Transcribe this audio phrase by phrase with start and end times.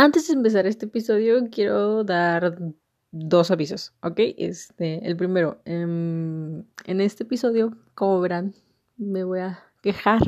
[0.00, 2.56] Antes de empezar este episodio, quiero dar
[3.10, 4.20] dos avisos, ¿ok?
[4.36, 8.54] Este, el primero, em, en este episodio, como verán,
[8.96, 10.20] me voy a quejar,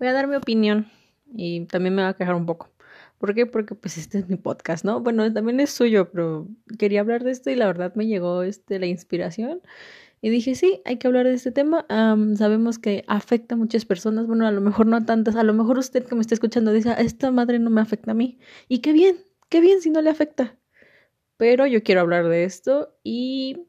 [0.00, 0.90] voy a dar mi opinión
[1.32, 2.72] y también me voy a quejar un poco.
[3.18, 3.46] ¿Por qué?
[3.46, 4.98] Porque pues este es mi podcast, ¿no?
[5.00, 8.80] Bueno, también es suyo, pero quería hablar de esto y la verdad me llegó este,
[8.80, 9.60] la inspiración
[10.24, 11.84] y dije, sí, hay que hablar de este tema.
[12.36, 15.52] sabemos que afecta a muchas personas, bueno, a lo mejor no a tantas, a lo
[15.52, 18.38] mejor usted que me está escuchando dice, esta madre no me afecta a mí.
[18.68, 19.16] Y qué bien,
[19.48, 20.56] qué bien si no le afecta.
[21.36, 23.66] Pero yo quiero hablar de esto y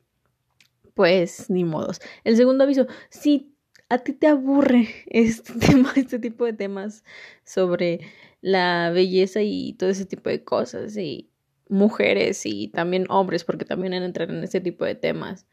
[0.93, 1.99] pues ni modos.
[2.23, 3.55] El segundo aviso, si
[3.89, 7.03] a ti te aburre este tema, este tipo de temas
[7.43, 8.01] sobre
[8.41, 11.31] la belleza y todo ese tipo de cosas y
[11.67, 15.47] mujeres y también hombres, porque también entran en este tipo de temas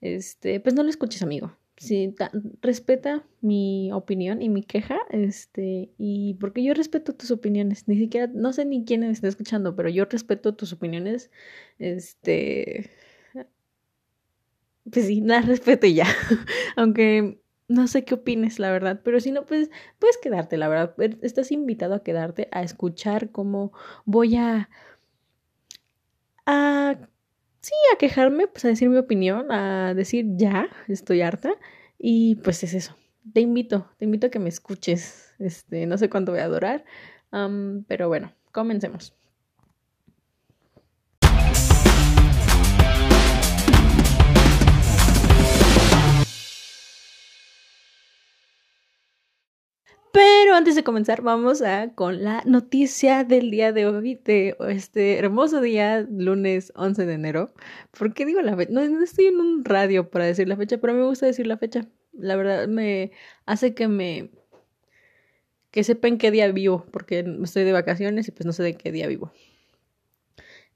[0.00, 1.56] este, pues no lo escuches, amigo.
[1.76, 2.14] Sí,
[2.60, 8.30] respeta mi opinión y mi queja, este, y porque yo respeto tus opiniones, ni siquiera,
[8.34, 11.30] no sé ni quién está escuchando, pero yo respeto tus opiniones,
[11.78, 12.90] este,
[14.92, 16.06] pues sí, las respeto ya,
[16.76, 20.94] aunque no sé qué opines, la verdad, pero si no, pues puedes quedarte, la verdad,
[21.22, 23.72] estás invitado a quedarte a escuchar cómo
[24.04, 24.68] voy a,
[26.46, 26.96] a
[27.60, 31.52] sí, a quejarme, pues a decir mi opinión, a decir ya, estoy harta.
[31.98, 32.96] Y pues es eso.
[33.32, 35.34] Te invito, te invito a que me escuches.
[35.38, 36.84] Este, no sé cuánto voy a durar,
[37.86, 39.14] pero bueno, comencemos.
[50.50, 55.16] Pero antes de comenzar, vamos a con la noticia del día de hoy, de este
[55.16, 57.54] hermoso día, lunes 11 de enero.
[57.96, 58.72] ¿Por qué digo la fecha?
[58.72, 61.86] No, estoy en un radio para decir la fecha, pero me gusta decir la fecha.
[62.12, 63.12] La verdad me
[63.46, 64.32] hace que me
[65.70, 68.90] que sepan qué día vivo, porque estoy de vacaciones y pues no sé de qué
[68.90, 69.30] día vivo.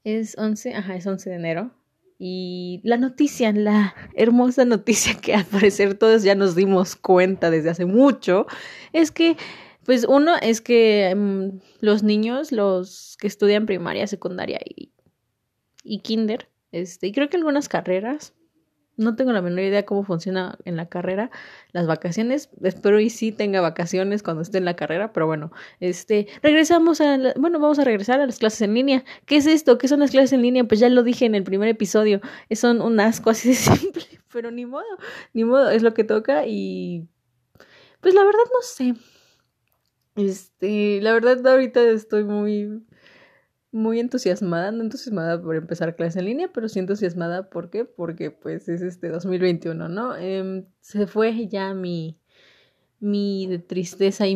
[0.05, 1.71] Es 11, ajá, es 11 de enero.
[2.17, 7.69] Y la noticia, la hermosa noticia que al parecer todos ya nos dimos cuenta desde
[7.69, 8.47] hace mucho,
[8.93, 9.35] es que,
[9.85, 14.91] pues uno es que mm, los niños, los que estudian primaria, secundaria y,
[15.83, 18.33] y kinder, este, y creo que algunas carreras,
[18.97, 21.29] no tengo la menor idea cómo funciona en la carrera
[21.71, 22.49] las vacaciones.
[22.63, 27.17] Espero y sí tenga vacaciones cuando esté en la carrera, pero bueno, este, regresamos a,
[27.35, 29.03] bueno, vamos a regresar a las clases en línea.
[29.25, 29.77] ¿Qué es esto?
[29.77, 30.63] ¿Qué son las clases en línea?
[30.63, 32.21] Pues ya lo dije en el primer episodio,
[32.51, 34.85] son un asco así de simple, pero ni modo,
[35.33, 37.07] ni modo, es lo que toca y
[38.01, 38.93] pues la verdad no sé.
[40.15, 42.85] Este, la verdad ahorita estoy muy
[43.71, 47.85] muy entusiasmada, no entusiasmada por empezar clase en línea, pero sí entusiasmada, ¿por qué?
[47.85, 50.15] Porque pues es este 2021, ¿no?
[50.17, 52.19] Eh, se fue ya mi,
[53.05, 54.35] mi tristeza y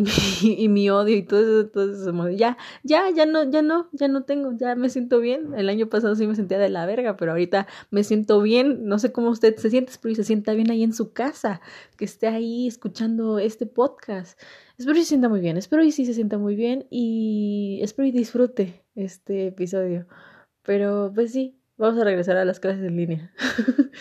[0.70, 4.76] mi, odio y todo eso, ya, ya, ya no, ya no, ya no tengo, ya
[4.76, 5.54] me siento bien.
[5.56, 8.86] El año pasado sí me sentía de la verga, pero ahorita me siento bien.
[8.86, 11.62] No sé cómo usted se siente, pero se sienta bien ahí en su casa,
[11.98, 14.40] que esté ahí escuchando este podcast.
[14.78, 18.08] Espero que se sienta muy bien, espero y sí se sienta muy bien y espero
[18.08, 20.08] y disfrute este episodio.
[20.64, 23.34] Pero pues sí, vamos a regresar a las clases en línea.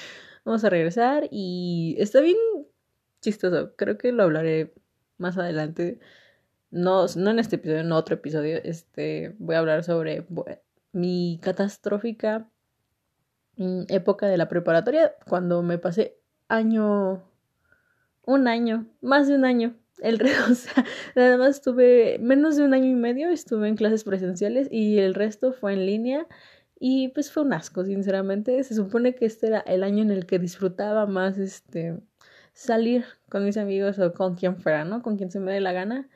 [0.45, 2.37] vamos a regresar y está bien
[3.21, 3.75] chistoso.
[3.77, 4.75] Creo que lo hablaré
[5.19, 5.99] más adelante.
[6.71, 8.59] No, no en este episodio, en otro episodio.
[8.63, 10.27] Este, voy a hablar sobre
[10.93, 12.49] mi catastrófica
[13.57, 16.19] mm, época de la preparatoria cuando me pasé
[16.49, 17.23] año
[18.25, 20.21] un año, más de un año el
[20.51, 20.85] o sea,
[21.15, 25.15] nada más estuve menos de un año y medio, estuve en clases presenciales y el
[25.15, 26.27] resto fue en línea
[26.81, 28.63] y pues fue un asco, sinceramente.
[28.63, 31.99] Se supone que este era el año en el que disfrutaba más este
[32.59, 35.01] salir con mis amigos o con quien fuera, ¿no?
[35.01, 36.09] Con quien se me dé la gana.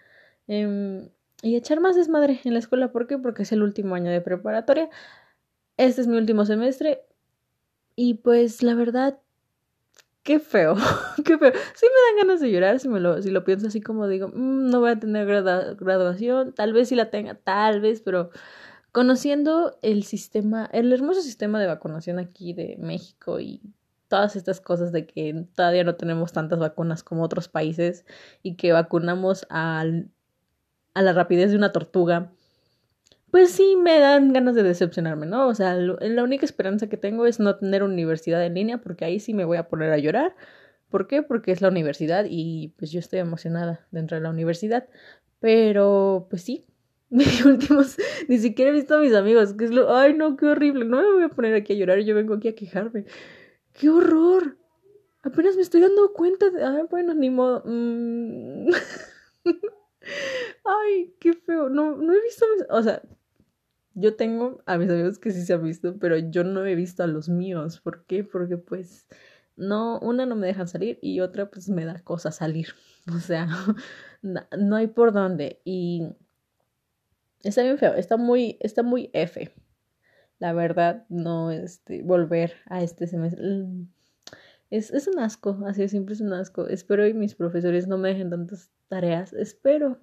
[0.48, 1.08] Em,
[1.40, 2.90] y echar más desmadre en la escuela.
[2.90, 3.16] ¿Por qué?
[3.16, 4.90] Porque es el último año de preparatoria.
[5.76, 7.02] Este es mi último semestre.
[7.94, 9.20] Y pues la verdad
[10.24, 10.74] qué feo,
[11.24, 11.52] qué feo.
[11.74, 14.28] Sí me dan ganas de llorar si, me lo, si lo pienso así como digo,
[14.28, 18.30] mm, no voy a tener graduación, tal vez sí la tenga, tal vez, pero
[18.92, 23.60] conociendo el sistema, el hermoso sistema de vacunación aquí de México y
[24.12, 28.04] todas estas cosas de que todavía no tenemos tantas vacunas como otros países
[28.42, 30.10] y que vacunamos al,
[30.92, 32.30] a la rapidez de una tortuga
[33.30, 35.48] pues sí me dan ganas de decepcionarme, ¿no?
[35.48, 39.18] O sea, la única esperanza que tengo es no tener universidad en línea porque ahí
[39.20, 40.36] sí me voy a poner a llorar.
[40.90, 41.22] ¿Por qué?
[41.22, 44.86] Porque es la universidad y pues yo estoy emocionada dentro de la universidad.
[45.40, 46.66] Pero pues sí,
[47.08, 47.96] mis últimos,
[48.28, 50.98] ni siquiera he visto a mis amigos, que es lo, ay no, qué horrible, no
[50.98, 53.06] me voy a poner aquí a llorar, yo vengo aquí a quejarme.
[53.72, 54.58] ¡Qué horror!
[55.22, 57.62] Apenas me estoy dando cuenta de, ay, bueno, ni modo.
[57.64, 58.70] Mm.
[60.64, 62.66] ay, qué feo, no, no he visto, mis...
[62.68, 63.02] o sea,
[63.94, 67.02] yo tengo a mis amigos que sí se han visto, pero yo no he visto
[67.02, 67.80] a los míos.
[67.80, 68.24] ¿Por qué?
[68.24, 69.06] Porque pues
[69.56, 72.68] no, una no me dejan salir y otra pues me da cosa salir.
[73.12, 73.48] O sea,
[74.22, 75.60] no, hay por dónde.
[75.64, 76.06] Y
[77.42, 79.52] está bien feo, está muy, está muy F.
[80.42, 83.44] La verdad, no este, volver a este semestre.
[84.70, 86.66] Es, es un asco, así siempre es un asco.
[86.66, 89.32] Espero y mis profesores no me dejen tantas tareas.
[89.34, 90.00] Espero.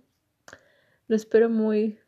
[1.10, 2.00] Lo espero muy,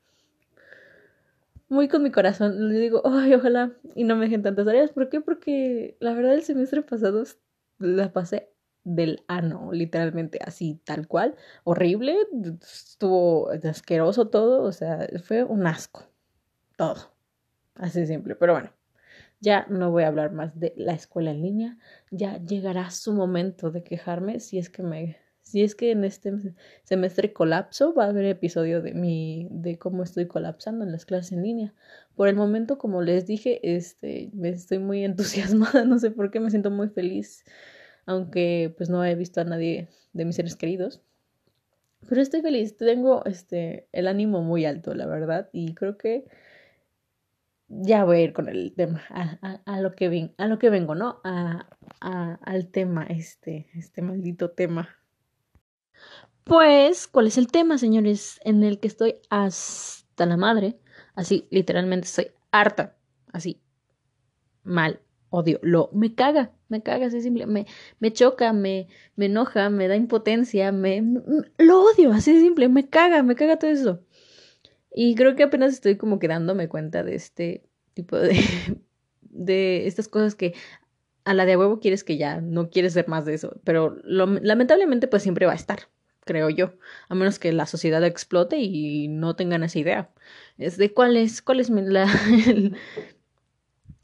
[1.68, 2.70] muy con mi corazón.
[2.70, 4.92] Le digo, ay, ojalá y no me dejen tantas tareas.
[4.94, 5.20] ¿Por qué?
[5.20, 7.26] Porque la verdad el semestre pasado
[7.80, 8.48] la pasé
[8.86, 11.36] del ano, literalmente así, tal cual.
[11.66, 12.16] Horrible,
[12.62, 16.06] estuvo asqueroso todo, o sea, fue un asco.
[16.78, 17.11] Todo.
[17.82, 18.72] Así simple, pero bueno.
[19.40, 21.78] Ya no voy a hablar más de la escuela en línea.
[22.12, 26.32] Ya llegará su momento de quejarme si es que me si es que en este
[26.84, 31.32] semestre colapso, va a haber episodio de mi, de cómo estoy colapsando en las clases
[31.32, 31.74] en línea.
[32.16, 36.40] Por el momento, como les dije, este, me estoy muy entusiasmada, no sé por qué,
[36.40, 37.44] me siento muy feliz,
[38.06, 41.02] aunque pues no he visto a nadie de mis seres queridos.
[42.08, 46.26] Pero estoy feliz, tengo este, el ánimo muy alto, la verdad, y creo que
[47.80, 50.96] ya voy a ir con el tema, a, a, lo, que a lo que vengo,
[50.96, 51.22] ¿no?
[51.24, 51.68] A,
[52.02, 54.90] a, al tema, este, este maldito tema.
[56.44, 58.40] Pues, ¿cuál es el tema, señores?
[58.44, 60.80] En el que estoy hasta la madre.
[61.16, 62.98] Así, literalmente estoy harta.
[63.32, 63.62] Así,
[64.64, 67.66] mal, odio, lo, me caga, me caga, así simple, me,
[68.00, 71.02] me choca, me, me enoja, me da impotencia, me,
[71.58, 74.04] lo odio, así simple, me caga, me caga todo eso.
[74.94, 78.40] Y creo que apenas estoy como que dándome cuenta de este tipo de,
[79.22, 80.54] de estas cosas que
[81.24, 85.08] a la de huevo quieres que ya no quieres ser más de eso, pero lamentablemente
[85.08, 85.88] pues siempre va a estar
[86.26, 86.74] creo yo,
[87.10, 90.10] a menos que la sociedad explote y no tengan esa idea.
[90.58, 92.06] Es de cuál es, cuál es la,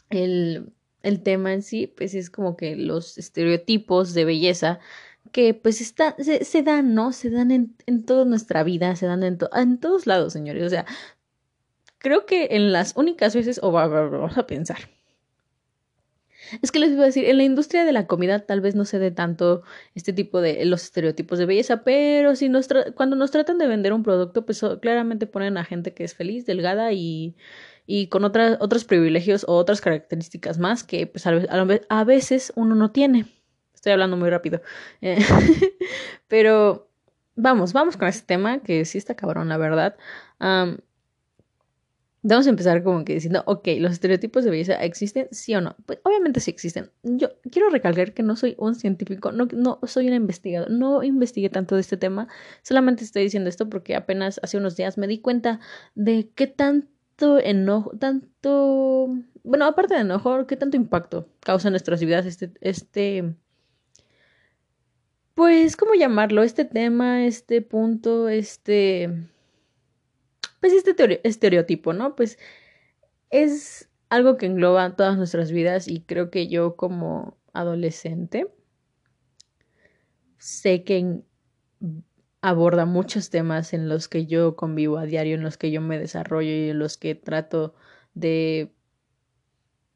[0.09, 0.73] el,
[1.03, 4.79] el, tema en sí, pues es como que los estereotipos de belleza
[5.31, 7.13] que pues está, se, se dan, ¿no?
[7.13, 10.63] Se dan en, en toda nuestra vida, se dan en, en todos lados, señores.
[10.63, 10.85] O sea,
[11.99, 14.89] creo que en las únicas veces, o vamos a pensar,
[16.61, 18.85] es que les iba a decir, en la industria de la comida tal vez no
[18.85, 19.63] se dé tanto
[19.95, 23.93] este tipo de los estereotipos de belleza, pero si nos cuando nos tratan de vender
[23.93, 27.35] un producto, pues claramente ponen a gente que es feliz, delgada y,
[27.85, 32.91] y con otras, otros privilegios o otras características más que pues a, veces uno no
[32.91, 33.25] tiene.
[33.87, 34.61] Estoy hablando muy rápido.
[34.99, 35.17] Eh,
[36.27, 36.89] pero
[37.35, 39.95] vamos, vamos con este tema que sí está cabrón, la verdad.
[42.21, 45.29] Vamos a empezar como que diciendo, ok, ¿los estereotipos de belleza existen?
[45.31, 45.77] ¿Sí o no?
[45.85, 46.91] Pues obviamente sí existen.
[47.03, 51.49] Yo quiero recalcar que no soy un científico, no, no soy un investigador, no investigué
[51.49, 52.27] tanto de este tema,
[52.63, 55.61] solamente estoy diciendo esto porque apenas hace unos días me di cuenta
[55.95, 62.01] de qué tanto enojo, tanto, bueno, aparte de enojo, qué tanto impacto causa en nuestras
[62.01, 63.37] vidas este, este,
[65.37, 66.41] pues, ¿cómo llamarlo?
[66.41, 69.29] Este tema, este punto, este
[70.59, 72.15] pues este estereotipo, ¿no?
[72.15, 72.39] Pues
[73.29, 78.47] es algo que engloba todas nuestras vidas y creo que yo como adolescente
[80.39, 81.21] sé que
[82.41, 85.99] aborda muchos temas en los que yo convivo a diario, en los que yo me
[85.99, 87.75] desarrollo y en los que trato
[88.15, 88.73] de,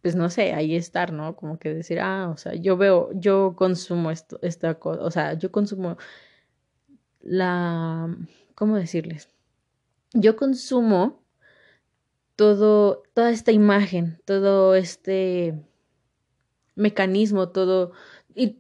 [0.02, 1.36] pues no sé, ahí estar, ¿no?
[1.36, 5.34] Como que decir, ah, o sea, yo veo, yo consumo esto, esta cosa, o sea,
[5.34, 5.98] yo consumo
[7.22, 8.16] la,
[8.56, 9.30] ¿cómo decirles?
[10.14, 11.24] yo consumo
[12.36, 15.64] todo, toda esta imagen, todo este
[16.76, 17.92] mecanismo, todo,
[18.34, 18.60] y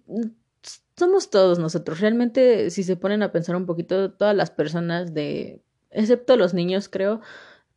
[0.97, 1.99] somos todos nosotros.
[1.99, 6.89] Realmente, si se ponen a pensar un poquito, todas las personas de, excepto los niños,
[6.89, 7.21] creo,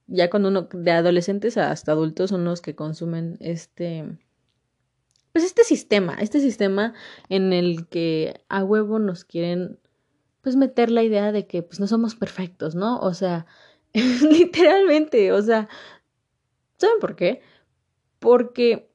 [0.06, 4.18] ya cuando uno, de adolescentes hasta adultos, son los que consumen este,
[5.32, 6.94] pues este sistema, este sistema
[7.28, 9.78] en el que a huevo nos quieren
[10.42, 13.00] pues meter la idea de que pues no somos perfectos, ¿no?
[13.00, 13.46] O sea,
[13.94, 15.68] literalmente, o sea,
[16.76, 17.40] ¿saben por qué?
[18.18, 18.90] Porque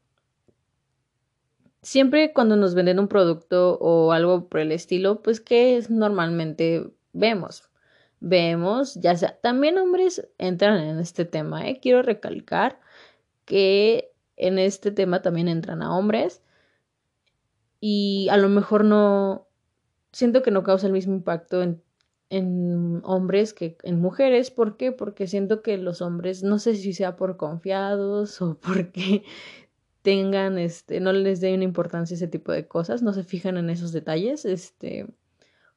[1.81, 7.68] siempre cuando nos venden un producto o algo por el estilo, pues ¿qué normalmente vemos?
[8.21, 11.79] Vemos, ya sea, también hombres entran en este tema, ¿eh?
[11.81, 12.79] Quiero recalcar
[13.45, 16.41] que en este tema también entran a hombres
[17.79, 19.47] y a lo mejor no,
[20.11, 21.81] siento que no causa el mismo impacto en,
[22.29, 24.51] en hombres que en mujeres.
[24.51, 24.91] ¿Por qué?
[24.91, 29.23] Porque siento que los hombres, no sé si sea por confiados o porque
[30.01, 33.91] tengan, este, no les den importancia ese tipo de cosas, no se fijan en esos
[33.91, 35.07] detalles, este,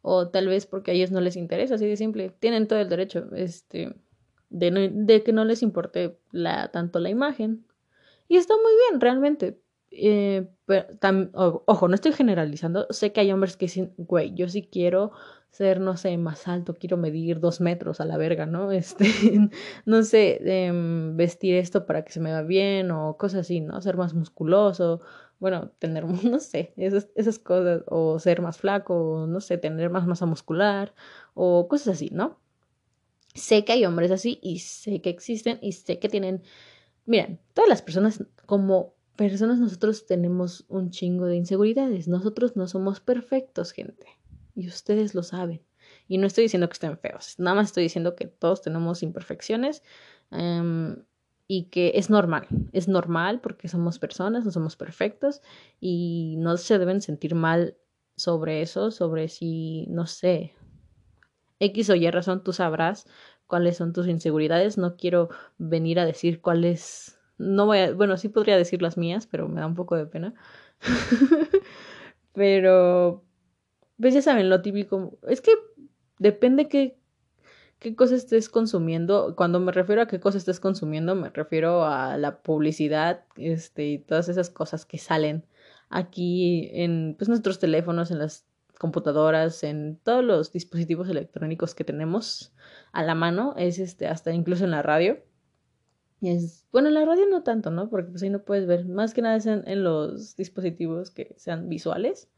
[0.02, 2.88] o tal vez porque a ellos no les interesa, así de simple, tienen todo el
[2.88, 3.94] derecho, este,
[4.50, 7.64] de, de que no les importe la, tanto la imagen.
[8.28, 9.58] Y está muy bien, realmente.
[9.90, 10.86] Eh, pero,
[11.66, 12.86] ojo, no estoy generalizando.
[12.90, 15.12] Sé que hay hombres que dicen, güey, yo sí quiero
[15.50, 18.72] ser, no sé, más alto, quiero medir dos metros a la verga, ¿no?
[18.72, 19.06] Este,
[19.84, 23.80] no sé, em, vestir esto para que se me vea bien o cosas así, ¿no?
[23.82, 25.02] Ser más musculoso,
[25.42, 29.90] bueno, tener, no sé, esas, esas cosas, o ser más flaco, o no sé, tener
[29.90, 30.94] más masa muscular,
[31.34, 32.38] o cosas así, ¿no?
[33.34, 36.42] Sé que hay hombres así y sé que existen y sé que tienen,
[37.06, 43.00] miren, todas las personas como personas nosotros tenemos un chingo de inseguridades, nosotros no somos
[43.00, 44.06] perfectos, gente.
[44.54, 45.60] Y ustedes lo saben.
[46.06, 49.82] Y no estoy diciendo que estén feos, nada más estoy diciendo que todos tenemos imperfecciones
[50.30, 51.02] em,
[51.54, 55.42] y que es normal, es normal porque somos personas, no somos perfectos
[55.80, 57.76] y no se deben sentir mal
[58.16, 60.54] sobre eso, sobre si, no sé,
[61.60, 63.06] X o Y razón tú sabrás
[63.46, 65.28] cuáles son tus inseguridades, no quiero
[65.58, 69.60] venir a decir cuáles, no voy a, bueno, sí podría decir las mías, pero me
[69.60, 70.32] da un poco de pena.
[72.32, 73.22] pero
[74.00, 75.18] pues ya saben, lo típico.
[75.28, 75.52] Es que
[76.18, 76.96] depende qué,
[77.82, 79.34] qué cosa estés consumiendo.
[79.36, 83.98] Cuando me refiero a qué cosa estés consumiendo, me refiero a la publicidad, este, y
[83.98, 85.44] todas esas cosas que salen
[85.90, 88.46] aquí en pues, nuestros teléfonos, en las
[88.78, 92.54] computadoras, en todos los dispositivos electrónicos que tenemos
[92.92, 95.18] a la mano, es este, hasta incluso en la radio.
[96.20, 97.90] Es, bueno, en la radio no tanto, ¿no?
[97.90, 98.86] Porque pues ahí no puedes ver.
[98.86, 102.28] Más que nada es en los dispositivos que sean visuales.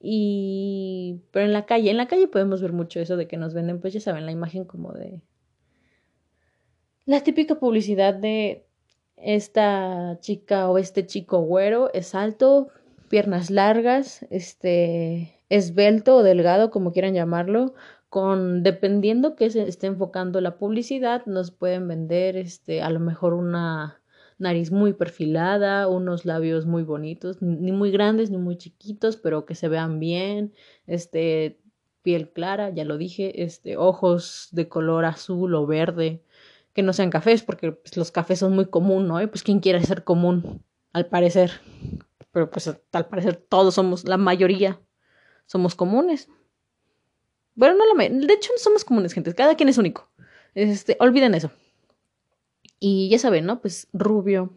[0.00, 3.52] Y, pero en la calle, en la calle podemos ver mucho eso de que nos
[3.52, 5.20] venden, pues ya saben, la imagen como de
[7.04, 8.64] la típica publicidad de
[9.16, 12.68] esta chica o este chico güero es alto,
[13.08, 17.74] piernas largas, este esbelto o delgado, como quieran llamarlo,
[18.08, 23.34] con dependiendo que se esté enfocando la publicidad, nos pueden vender este a lo mejor
[23.34, 23.99] una
[24.40, 29.54] nariz muy perfilada, unos labios muy bonitos, ni muy grandes ni muy chiquitos, pero que
[29.54, 30.52] se vean bien,
[30.86, 31.60] este
[32.02, 36.22] piel clara, ya lo dije, este ojos de color azul o verde,
[36.72, 39.16] que no sean cafés, porque pues, los cafés son muy común, ¿no?
[39.28, 41.52] Pues quién quiere ser común, al parecer.
[42.32, 44.80] Pero pues al parecer todos somos, la mayoría
[45.46, 46.28] somos comunes.
[47.54, 50.10] Bueno, no la de hecho no somos comunes, gente, cada quien es único.
[50.54, 51.50] Este, olviden eso.
[52.80, 53.60] Y ya saben, ¿no?
[53.60, 54.54] Pues rubio.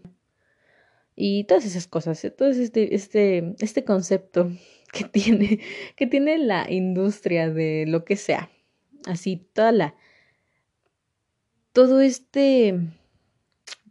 [1.15, 2.31] Y todas esas cosas, ¿eh?
[2.31, 4.49] todo este, este, este concepto
[4.91, 5.59] que tiene,
[5.95, 8.49] que tiene la industria de lo que sea.
[9.05, 9.95] Así, toda la.
[11.73, 12.79] Todo este.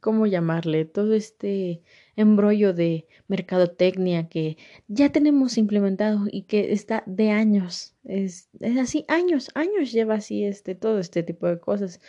[0.00, 0.84] ¿Cómo llamarle?
[0.84, 1.82] Todo este
[2.16, 4.56] embrollo de mercadotecnia que
[4.88, 7.94] ya tenemos implementado y que está de años.
[8.02, 12.00] Es, es así, años, años lleva así este, todo este tipo de cosas.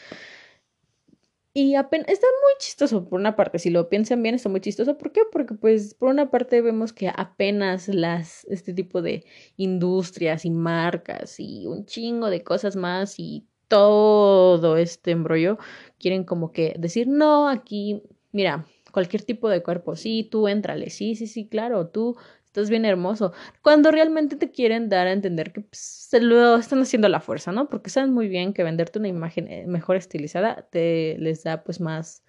[1.56, 4.98] Y apenas, está muy chistoso por una parte, si lo piensan bien está muy chistoso.
[4.98, 5.22] ¿Por qué?
[5.32, 9.24] Porque pues por una parte vemos que apenas las, este tipo de
[9.56, 15.60] industrias y marcas y un chingo de cosas más y todo este embrollo
[16.00, 21.16] quieren como que decir, no, aquí, mira, cualquier tipo de cuerpo, sí, tú éntrale, sí,
[21.16, 22.16] sí, sí, claro, tú
[22.54, 23.34] estás bien hermoso,
[23.64, 27.20] cuando realmente te quieren dar a entender que pues, se lo están haciendo a la
[27.20, 27.68] fuerza, ¿no?
[27.68, 31.82] Porque saben muy bien que venderte una imagen eh, mejor estilizada te les da pues
[31.82, 32.24] más,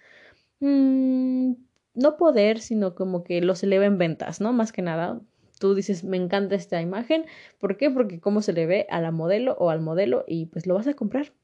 [0.61, 1.53] mmm,
[1.95, 4.55] no poder, sino como que los eleva en ventas, ¿no?
[4.55, 5.21] Más que nada,
[5.61, 7.27] tú dices, me encanta esta imagen,
[7.59, 7.91] ¿por qué?
[7.91, 10.87] Porque cómo se le ve a la modelo o al modelo y pues lo vas
[10.87, 11.35] a comprar.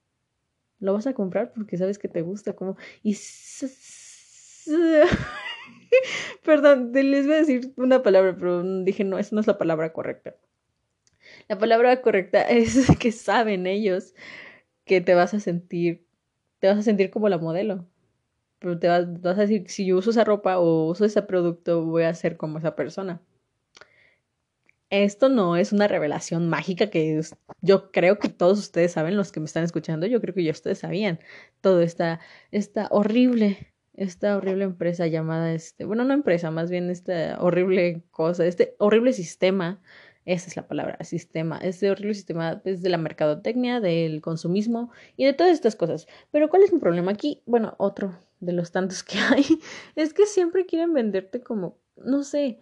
[0.78, 3.14] Lo vas a comprar porque sabes que te gusta, como y
[6.44, 9.92] Perdón, les voy a decir una palabra, pero dije, no, esa no es la palabra
[9.92, 10.36] correcta.
[11.48, 14.14] La palabra correcta es que saben ellos
[14.84, 16.06] que te vas a sentir,
[16.60, 17.86] te vas a sentir como la modelo.
[18.58, 22.02] Pero te vas, a decir, si yo uso esa ropa o uso ese producto, voy
[22.04, 23.22] a ser como esa persona.
[24.90, 27.20] Esto no es una revelación mágica que
[27.62, 30.50] yo creo que todos ustedes saben, los que me están escuchando, yo creo que ya
[30.50, 31.20] ustedes sabían.
[31.60, 32.20] Todo está,
[32.50, 38.46] está horrible esta horrible empresa llamada, este, bueno, no empresa, más bien esta horrible cosa,
[38.46, 39.80] este horrible sistema,
[40.24, 45.24] esa es la palabra, sistema, este horrible sistema es de la mercadotecnia, del consumismo y
[45.24, 46.06] de todas estas cosas.
[46.30, 47.42] Pero ¿cuál es mi problema aquí?
[47.46, 49.44] Bueno, otro de los tantos que hay,
[49.96, 52.58] es que siempre quieren venderte como, no sé,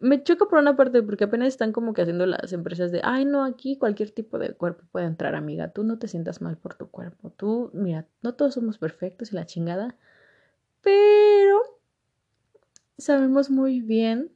[0.00, 3.24] me choca por una parte porque apenas están como que haciendo las empresas de, ay,
[3.24, 6.74] no, aquí cualquier tipo de cuerpo puede entrar, amiga, tú no te sientas mal por
[6.74, 9.96] tu cuerpo, tú, mira, no todos somos perfectos y la chingada,
[10.88, 11.62] pero
[12.96, 14.32] sabemos muy bien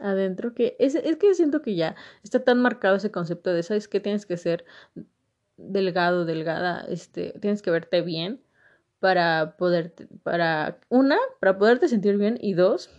[0.00, 3.86] adentro que es, es que siento que ya está tan marcado ese concepto de, ¿sabes
[3.86, 4.64] que Tienes que ser
[5.58, 8.40] delgado, delgada, este, tienes que verte bien
[8.98, 12.90] para poderte, para, una, para poderte sentir bien y dos,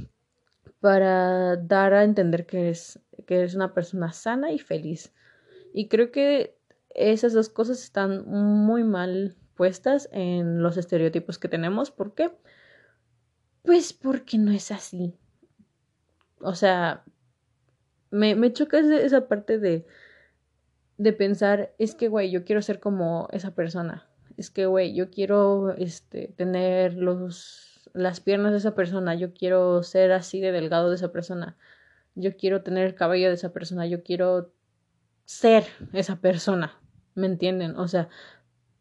[0.80, 5.12] para dar a entender que eres, que eres una persona sana y feliz.
[5.74, 6.56] Y creo que
[6.90, 11.92] esas dos cosas están muy mal puestas en los estereotipos que tenemos.
[11.92, 12.32] ¿Por qué?
[13.64, 15.16] Pues porque no es así.
[16.42, 17.04] O sea,
[18.12, 19.86] me, me choca esa parte de,
[20.98, 24.08] de pensar, es que, güey, yo quiero ser como esa persona.
[24.38, 29.16] Es que, güey, yo quiero este, tener los, las piernas de esa persona.
[29.16, 31.58] Yo quiero ser así de delgado de esa persona.
[32.16, 33.86] Yo quiero tener el cabello de esa persona.
[33.86, 34.52] Yo quiero
[35.26, 36.80] ser esa persona.
[37.16, 37.76] ¿Me entienden?
[37.76, 38.10] O sea,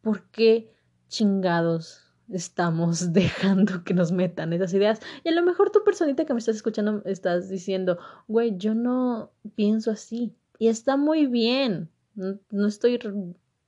[0.01, 0.73] ¿por qué
[1.07, 4.99] chingados estamos dejando que nos metan esas ideas?
[5.23, 9.31] Y a lo mejor tu personita que me estás escuchando estás diciendo, güey, yo no
[9.55, 10.35] pienso así.
[10.57, 11.89] Y está muy bien.
[12.15, 12.99] No, estoy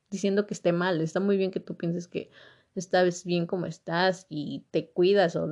[0.10, 1.02] diciendo que esté mal.
[1.02, 2.30] Está muy bien que tú pienses que
[2.76, 5.48] estás bien como estás y te cuidas o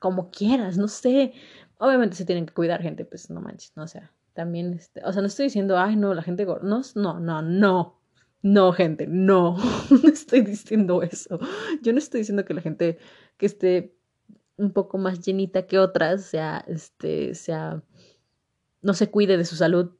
[0.00, 1.32] como quieras, no sé.
[1.78, 5.12] Obviamente se tienen que cuidar, gente, pues no manches, no o sea también, este, o
[5.12, 8.00] sea, no estoy diciendo, ay, no, la gente gorda, no, no, no, no,
[8.44, 9.56] no, gente, no,
[10.02, 11.38] no estoy diciendo eso.
[11.82, 12.98] Yo no estoy diciendo que la gente
[13.38, 13.96] que esté
[14.56, 17.82] un poco más llenita que otras sea, este, sea,
[18.82, 19.92] no se cuide de su salud.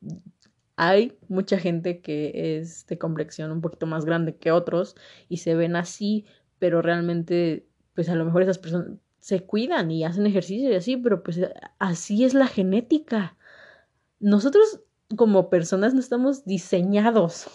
[0.76, 4.94] Hay mucha gente que es de complexión un poquito más grande que otros
[5.28, 6.26] y se ven así,
[6.58, 10.98] pero realmente, pues a lo mejor esas personas se cuidan y hacen ejercicio y así,
[10.98, 11.40] pero pues
[11.78, 13.38] así es la genética
[14.24, 14.80] nosotros
[15.16, 17.46] como personas no estamos diseñados,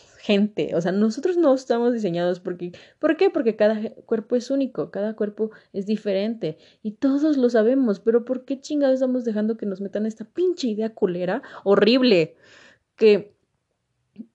[0.73, 3.31] o sea, nosotros no estamos diseñados porque, ¿por qué?
[3.31, 8.45] Porque cada cuerpo es único, cada cuerpo es diferente y todos lo sabemos, pero ¿por
[8.45, 12.35] qué chingados estamos dejando que nos metan esta pinche idea culera, horrible,
[12.95, 13.33] que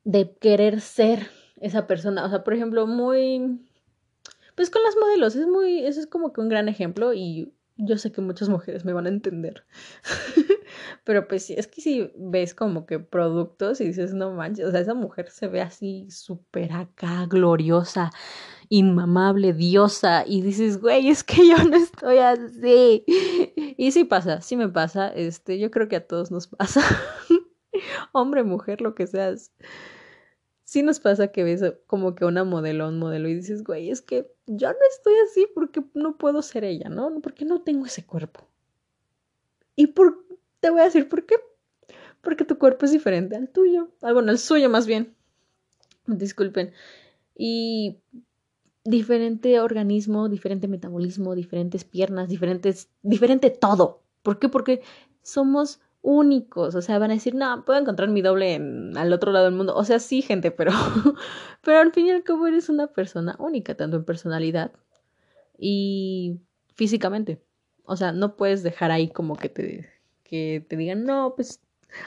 [0.03, 1.29] de querer ser
[1.61, 3.61] esa persona, o sea, por ejemplo, muy,
[4.57, 7.99] pues con las modelos, es muy, eso es como que un gran ejemplo y yo
[7.99, 9.65] sé que muchas mujeres me van a entender.
[11.05, 14.81] Pero pues es que si ves como que productos y dices, no manches, o sea,
[14.81, 18.11] esa mujer se ve así súper acá, gloriosa,
[18.68, 23.05] inmamable, diosa, y dices, güey, es que yo no estoy así.
[23.77, 26.81] Y sí pasa, sí me pasa, este, yo creo que a todos nos pasa.
[28.12, 29.53] Hombre, mujer, lo que seas
[30.64, 34.03] sí nos pasa que ves como que una modelo, un modelo y dices, güey, es
[34.03, 37.20] que yo no estoy así porque no puedo ser ella, ¿no?
[37.20, 38.40] Porque no tengo ese cuerpo.
[39.77, 40.24] Y por,
[40.64, 41.35] te voy a decir por qué.
[42.22, 43.90] Porque tu cuerpo es diferente al tuyo.
[44.00, 45.14] Ah, bueno, al suyo más bien.
[46.07, 46.72] Disculpen.
[47.37, 47.98] Y
[48.83, 54.00] diferente organismo, diferente metabolismo, diferentes piernas, diferentes, diferente todo.
[54.22, 54.48] ¿Por qué?
[54.48, 54.81] Porque
[55.20, 58.55] somos únicos, o sea, van a decir, no, puedo encontrar mi doble
[58.96, 59.77] al otro lado del mundo.
[59.77, 60.72] O sea, sí, gente, pero,
[61.62, 64.72] pero al fin y al cabo eres una persona única, tanto en personalidad
[65.59, 66.40] y
[66.74, 67.42] físicamente.
[67.85, 69.93] O sea, no puedes dejar ahí como que te,
[70.25, 71.61] que te digan, no, pues,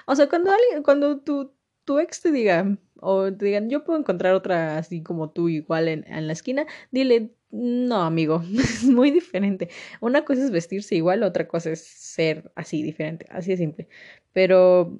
[0.07, 1.53] o sea, cuando alguien, cuando tu,
[1.85, 5.87] tu ex te diga, o te digan, yo puedo encontrar otra así como tú igual
[5.87, 9.69] en, en la esquina, dile, no, amigo, es muy diferente.
[10.01, 13.87] Una cosa es vestirse igual, otra cosa es ser así diferente, así de simple.
[14.33, 14.99] Pero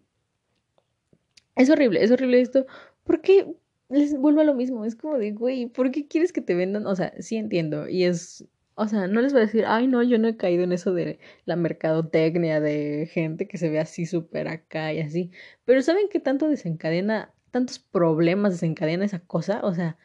[1.55, 2.65] es horrible, es horrible esto.
[3.03, 3.47] porque
[3.89, 4.85] les vuelvo a lo mismo?
[4.85, 6.85] Es como de, güey, ¿por qué quieres que te vendan?
[6.87, 7.87] O sea, sí entiendo.
[7.87, 8.45] Y es,
[8.77, 10.93] o sea, no les voy a decir, ay, no, yo no he caído en eso
[10.93, 15.31] de la mercadotecnia, de gente que se ve así súper acá y así.
[15.65, 19.61] Pero ¿saben qué tanto desencadena, tantos problemas desencadena esa cosa?
[19.63, 19.97] O sea,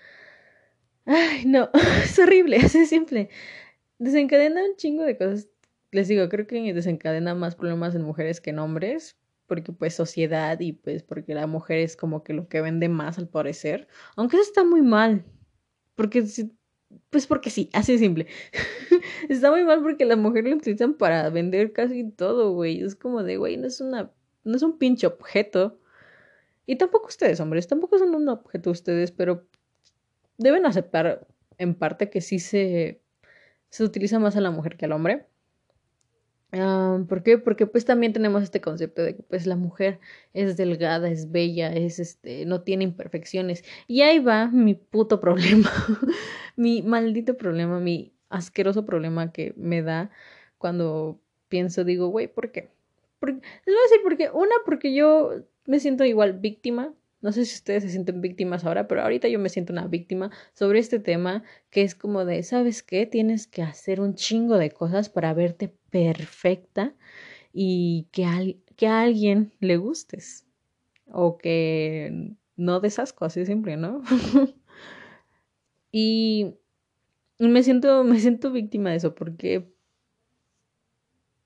[1.05, 1.71] Ay, no,
[2.05, 3.29] es horrible, es simple.
[3.99, 5.49] Desencadena un chingo de cosas.
[5.91, 10.59] Les digo, creo que desencadena más problemas en mujeres que en hombres, porque pues sociedad
[10.61, 14.37] y pues porque la mujer es como que lo que vende más al parecer, aunque
[14.37, 15.25] eso está muy mal,
[15.95, 16.25] porque
[17.11, 18.27] pues porque sí, así de simple.
[19.29, 22.81] está muy mal porque la mujer lo utilizan para vender casi todo, güey.
[22.83, 24.11] Es como de, güey, no es una,
[24.45, 25.79] no es un pinche objeto.
[26.67, 29.47] Y tampoco ustedes, hombres, tampoco son un objeto ustedes, pero
[30.39, 31.27] deben aceptar
[31.59, 33.03] en parte que sí se,
[33.71, 35.27] se utiliza más a la mujer que al hombre.
[36.55, 37.39] Ah, ¿Por qué?
[37.39, 40.01] Porque pues también tenemos este concepto de que pues la mujer
[40.35, 43.65] es delgada, es bella, es este, no tiene imperfecciones.
[43.89, 45.71] Y ahí va mi puto problema,
[46.57, 50.11] mi maldito problema, mi asqueroso problema que me da
[50.59, 52.71] cuando pienso, digo, güey, ¿por qué?
[53.19, 54.31] Porque, les voy a decir por qué.
[54.31, 58.89] Una, porque yo me siento igual víctima no sé si ustedes se sienten víctimas ahora,
[58.89, 62.83] pero ahorita yo me siento una víctima sobre este tema que es como de, ¿sabes
[62.83, 63.07] qué?
[63.07, 66.95] Tienes que hacer un chingo de cosas para verte perfecta
[67.53, 70.47] y que, que a alguien le gustes
[71.07, 74.03] o que no des asco así siempre, ¿no?
[75.95, 76.55] Y
[77.39, 79.71] me siento, me siento víctima de eso, porque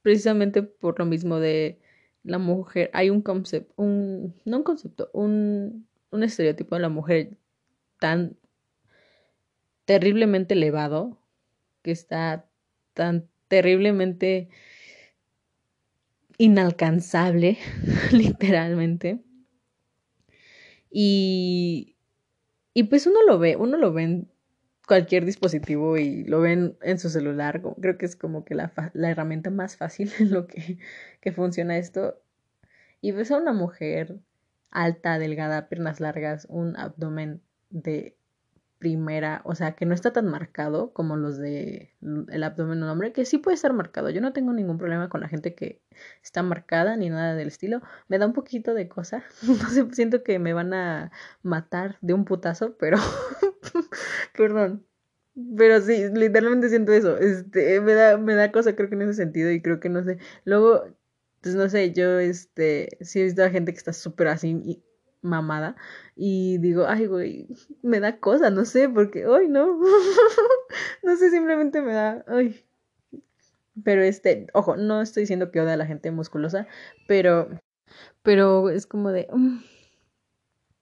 [0.02, 1.80] precisamente por lo mismo de
[2.26, 7.36] la mujer, hay un concepto, un, no un concepto, un, un estereotipo de la mujer
[8.00, 8.36] tan
[9.84, 11.18] terriblemente elevado,
[11.82, 12.48] que está
[12.94, 14.48] tan terriblemente
[16.36, 17.58] inalcanzable,
[18.12, 19.22] literalmente.
[20.90, 21.96] Y,
[22.74, 24.26] y pues uno lo ve, uno lo ve
[24.86, 27.60] cualquier dispositivo y lo ven en su celular.
[27.80, 30.78] Creo que es como que la, la herramienta más fácil en lo que,
[31.20, 32.20] que funciona esto.
[33.00, 34.18] Y ves a una mujer
[34.70, 38.16] alta, delgada, piernas largas, un abdomen de
[38.78, 41.94] primera, o sea, que no está tan marcado como los de
[42.28, 44.10] el abdomen de un hombre, que sí puede estar marcado.
[44.10, 45.80] Yo no tengo ningún problema con la gente que
[46.22, 47.80] está marcada ni nada del estilo.
[48.08, 49.24] Me da un poquito de cosa.
[49.46, 51.10] No sé, siento que me van a
[51.42, 52.98] matar de un putazo, pero
[54.36, 54.84] perdón.
[55.56, 57.18] Pero sí, literalmente siento eso.
[57.18, 60.02] Este, me da me da cosa creo que en ese sentido y creo que no
[60.04, 60.18] sé.
[60.44, 60.84] Luego
[61.46, 64.82] pues no sé, yo este sí he visto a gente que está súper así
[65.22, 65.76] mamada
[66.16, 67.46] y digo, ay, güey,
[67.82, 69.78] me da cosa, no sé, porque, ay, no,
[71.04, 72.64] no sé, simplemente me da, ay.
[73.84, 76.66] Pero este, ojo, no estoy diciendo que odia a la gente musculosa,
[77.06, 77.48] pero,
[78.24, 79.58] pero es como de, mm,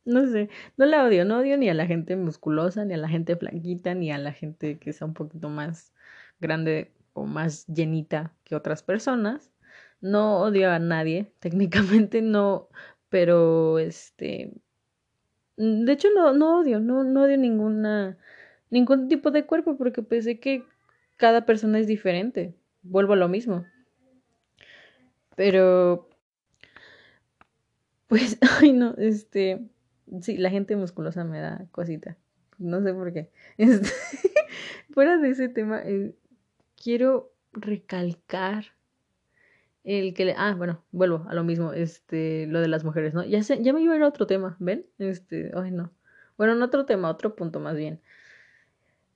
[0.05, 3.09] no sé, no la odio, no odio ni a la gente musculosa, ni a la
[3.09, 5.93] gente flanquita, ni a la gente que sea un poquito más
[6.41, 9.51] grande o más llenita que otras personas.
[10.01, 12.69] No odio a nadie, técnicamente no,
[13.09, 14.53] pero este
[15.57, 18.19] de hecho no, no odio, no, no odio ninguna
[18.71, 20.65] ningún tipo de cuerpo porque pues sé que
[21.17, 22.55] cada persona es diferente.
[22.83, 23.65] Vuelvo a lo mismo.
[25.37, 26.09] Pero
[28.09, 29.69] pues ay no, este
[30.21, 32.17] sí, la gente musculosa me da cosita.
[32.59, 33.31] No sé por qué.
[33.59, 33.91] Este,
[34.91, 36.15] fuera de ese tema, eh,
[36.83, 38.67] quiero recalcar
[39.85, 43.25] el que le, ah, bueno, vuelvo a lo mismo, este, lo de las mujeres, ¿no?
[43.25, 44.87] Ya sé, ya me iba a ir a otro tema, ¿ven?
[44.99, 45.93] Este, ay, no.
[46.37, 48.01] Bueno, no otro tema, otro punto más bien.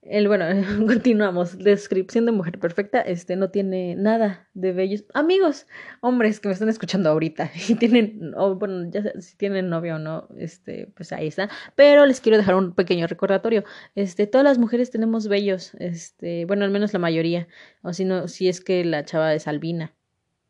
[0.09, 0.45] El, bueno,
[0.87, 1.59] continuamos.
[1.59, 5.05] Descripción de mujer perfecta, este, no tiene nada de bellos.
[5.13, 5.67] Amigos,
[6.01, 10.27] hombres que me están escuchando ahorita y tienen, bueno, ya si tienen novio o no,
[10.35, 11.49] este, pues ahí está.
[11.75, 13.63] Pero les quiero dejar un pequeño recordatorio.
[13.93, 17.47] Este, todas las mujeres tenemos bellos, este, bueno, al menos la mayoría,
[17.83, 19.93] o si no, si es que la chava es albina.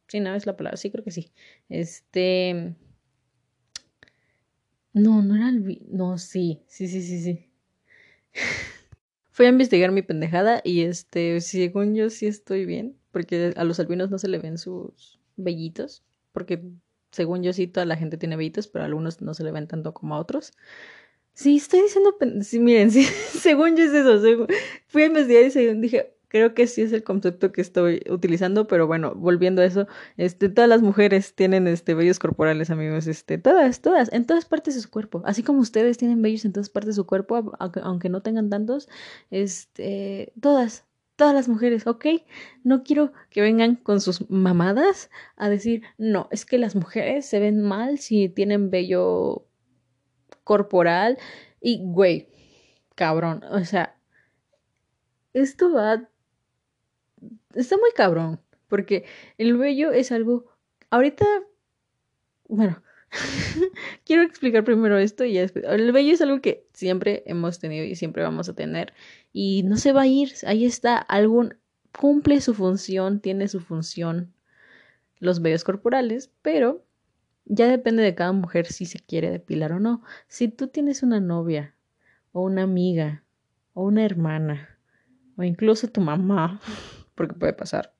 [0.07, 0.77] Sí, no, es la palabra.
[0.77, 1.31] Sí, creo que sí.
[1.67, 2.75] Este.
[4.93, 5.81] No, no era el.
[5.91, 6.63] No, sí.
[6.67, 7.51] Sí, sí, sí, sí.
[9.39, 13.79] Fui a investigar mi pendejada y este, según yo sí estoy bien, porque a los
[13.79, 16.61] albinos no se le ven sus vellitos, porque
[17.11, 19.69] según yo sí toda la gente tiene vellitos, pero a algunos no se le ven
[19.69, 20.51] tanto como a otros.
[21.31, 24.45] Sí, estoy diciendo, sí, miren, según yo es eso,
[24.87, 28.67] fui a investigar y según dije, creo que sí es el concepto que estoy utilizando,
[28.67, 33.37] pero bueno, volviendo a eso, este, todas las mujeres tienen este vellos corporales, amigos, este,
[33.37, 36.69] todas, todas, en todas partes de su cuerpo, así como ustedes tienen vellos en todas
[36.69, 38.87] partes de su cuerpo, aunque no tengan tantos,
[39.31, 42.05] este, todas, todas las mujeres, ¿ok?
[42.63, 47.39] No quiero que vengan con sus mamadas a decir, no, es que las mujeres se
[47.39, 49.45] ven mal si tienen vello
[50.43, 51.17] corporal
[51.59, 52.29] y, güey,
[52.95, 53.99] cabrón, o sea,
[55.33, 56.09] esto va
[57.53, 59.05] está muy cabrón, porque
[59.37, 60.45] el vello es algo,
[60.89, 61.25] ahorita,
[62.47, 62.81] bueno,
[64.05, 65.43] quiero explicar primero esto y ya.
[65.43, 68.93] El vello es algo que siempre hemos tenido y siempre vamos a tener
[69.33, 71.55] y no se va a ir, ahí está, algún,
[71.97, 74.33] cumple su función, tiene su función
[75.19, 76.85] los vellos corporales, pero
[77.45, 80.03] ya depende de cada mujer si se quiere depilar o no.
[80.27, 81.75] Si tú tienes una novia
[82.31, 83.23] o una amiga
[83.73, 84.79] o una hermana
[85.35, 86.61] o incluso tu mamá
[87.19, 87.93] porque puede pasar.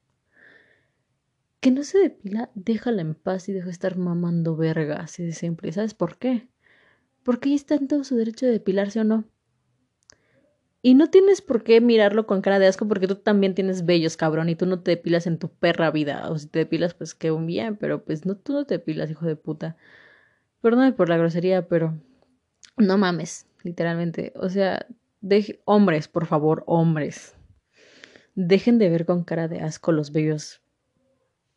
[1.60, 5.34] Que no se depila, déjala en paz y deja de estar mamando verga, así de
[5.34, 5.74] simple.
[5.74, 6.48] ¿Sabes por qué?
[7.24, 9.26] Porque ahí está en todo su derecho de depilarse o no.
[10.82, 14.16] Y no tienes por qué mirarlo con cara de asco porque tú también tienes bellos,
[14.16, 16.30] cabrón, y tú no te depilas en tu perra vida.
[16.30, 19.26] O si te depilas, pues qué bien, pero pues no, tú no te depilas, hijo
[19.26, 19.76] de puta.
[20.62, 22.00] Perdóname por la grosería, pero
[22.78, 24.32] no mames, literalmente.
[24.38, 24.86] O sea,
[25.20, 27.36] de hombres, por favor, hombres.
[28.41, 30.62] Dejen de ver con cara de asco los vellos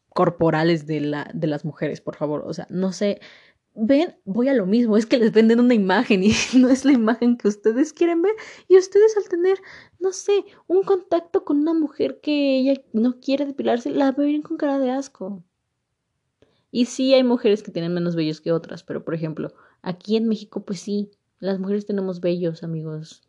[0.08, 2.42] corporales de, la, de las mujeres, por favor.
[2.44, 3.20] O sea, no sé.
[3.76, 6.90] Ven, voy a lo mismo, es que les venden una imagen y no es la
[6.90, 8.32] imagen que ustedes quieren ver.
[8.66, 9.58] Y ustedes al tener,
[10.00, 14.56] no sé, un contacto con una mujer que ella no quiere depilarse, la ven con
[14.56, 15.44] cara de asco.
[16.72, 20.26] Y sí hay mujeres que tienen menos vellos que otras, pero por ejemplo, aquí en
[20.26, 23.22] México, pues sí, las mujeres tenemos vellos, amigos.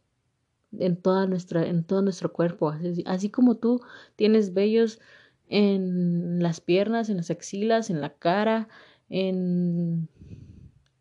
[0.80, 2.74] En toda nuestra, en todo nuestro cuerpo.
[3.06, 3.82] Así, como tú
[4.16, 5.00] tienes vellos
[5.48, 8.68] en las piernas, en las axilas, en la cara,
[9.10, 10.10] en,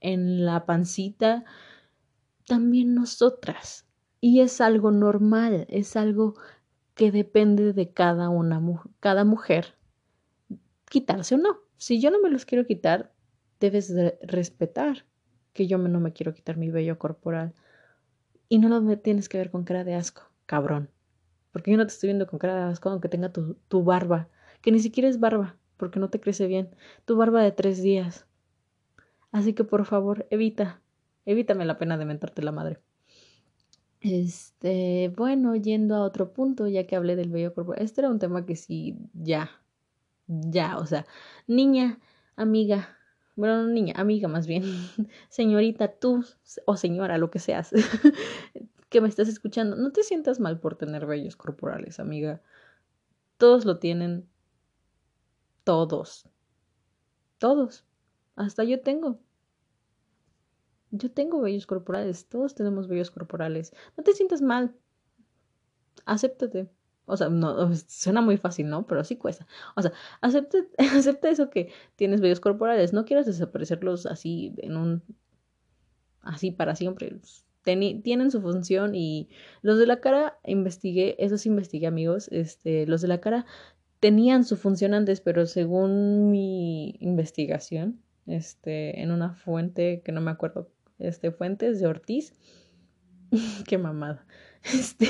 [0.00, 1.44] en la pancita,
[2.46, 3.86] también nosotras.
[4.20, 6.34] Y es algo normal, es algo
[6.94, 8.60] que depende de cada una
[9.00, 9.74] cada mujer
[10.88, 11.58] quitarse o no.
[11.78, 13.12] Si yo no me los quiero quitar,
[13.58, 15.06] debes respetar
[15.52, 17.54] que yo no me quiero quitar mi vello corporal.
[18.52, 20.90] Y no lo tienes que ver con cara de asco, cabrón.
[21.52, 24.28] Porque yo no te estoy viendo con cara de asco aunque tenga tu, tu barba,
[24.60, 26.68] que ni siquiera es barba, porque no te crece bien.
[27.06, 28.26] Tu barba de tres días.
[29.30, 30.82] Así que por favor, evita,
[31.24, 32.78] evítame la pena de mentarte la madre.
[34.02, 38.18] Este, bueno, yendo a otro punto, ya que hablé del vello corporal, este era un
[38.18, 39.50] tema que sí, ya,
[40.26, 41.06] ya, o sea,
[41.46, 42.00] niña,
[42.36, 42.98] amiga,
[43.36, 44.62] bueno, niña, amiga más bien,
[45.28, 46.24] señorita, tú
[46.66, 47.70] o señora, lo que seas,
[48.88, 52.42] que me estás escuchando, no te sientas mal por tener vellos corporales, amiga.
[53.38, 54.28] Todos lo tienen,
[55.64, 56.28] todos,
[57.38, 57.84] todos,
[58.36, 59.18] hasta yo tengo.
[60.90, 63.72] Yo tengo vellos corporales, todos tenemos vellos corporales.
[63.96, 64.76] No te sientas mal.
[66.04, 66.68] Acéptate.
[67.06, 68.86] O sea, no, suena muy fácil, ¿no?
[68.86, 69.46] Pero sí cuesta.
[69.76, 70.58] O sea, acepta,
[71.28, 72.92] eso que tienes vellos corporales.
[72.92, 75.02] No quieras desaparecerlos así en un...
[76.20, 77.12] así para siempre.
[77.64, 79.28] tienen su función y
[79.62, 83.46] los de la cara investigué, esos investigué amigos, este, los de la cara
[84.00, 90.30] tenían su función antes, pero según mi investigación, este, en una fuente que no me
[90.30, 92.34] acuerdo este, Fuentes de Ortiz.
[93.66, 94.26] Qué mamada.
[94.72, 95.08] Este,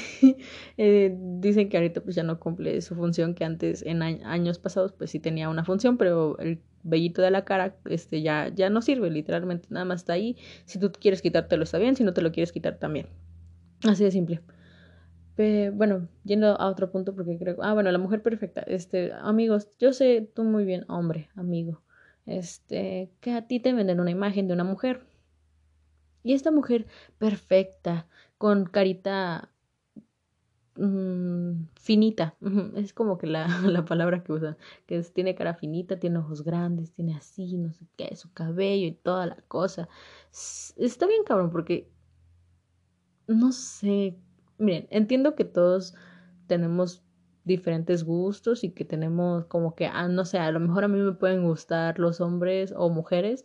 [0.78, 4.92] eh, dicen que ahorita pues ya no cumple su función que antes en años pasados
[4.92, 8.82] pues sí tenía una función, pero el vellito de la cara este ya ya no
[8.82, 10.36] sirve, literalmente nada más está ahí.
[10.64, 13.08] Si tú quieres quitártelo está bien, si no te lo quieres quitar también.
[13.84, 14.40] Así de simple.
[15.74, 18.62] bueno, yendo a otro punto porque creo, ah, bueno, la mujer perfecta.
[18.62, 21.82] Este, amigos, yo sé tú muy bien, hombre, amigo.
[22.24, 25.04] Este, que a ti te venden una imagen de una mujer
[26.22, 26.86] y esta mujer
[27.18, 28.06] perfecta,
[28.42, 29.52] con carita
[30.74, 32.34] mm, finita,
[32.74, 36.92] es como que la, la palabra que usan, que tiene cara finita, tiene ojos grandes,
[36.92, 39.88] tiene así, no sé qué, su cabello y toda la cosa.
[40.76, 41.88] Está bien cabrón porque,
[43.28, 44.18] no sé,
[44.58, 45.94] miren, entiendo que todos
[46.48, 47.04] tenemos
[47.44, 50.98] diferentes gustos y que tenemos como que, ah, no sé, a lo mejor a mí
[50.98, 53.44] me pueden gustar los hombres o mujeres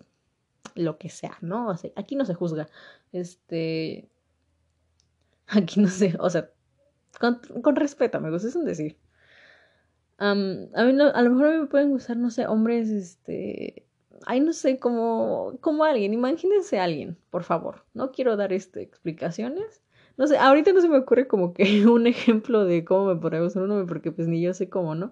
[0.73, 1.71] lo que sea, ¿no?
[1.95, 2.67] Aquí no se juzga.
[3.11, 4.09] Este.
[5.57, 6.49] Aquí no sé, o sea,
[7.19, 8.97] con, con respeto, amigos, es un decir.
[10.17, 10.83] a, mí a
[11.21, 13.85] lo mejor a mí me pueden gustar, no sé, hombres, este.
[14.25, 17.85] Ay, no sé, como, como alguien, imagínense alguien, por favor.
[17.93, 19.81] No quiero dar este, explicaciones.
[20.17, 23.41] No sé, ahorita no se me ocurre como que un ejemplo de cómo me podría
[23.41, 25.11] gustar un hombre, porque pues ni yo sé cómo, ¿no?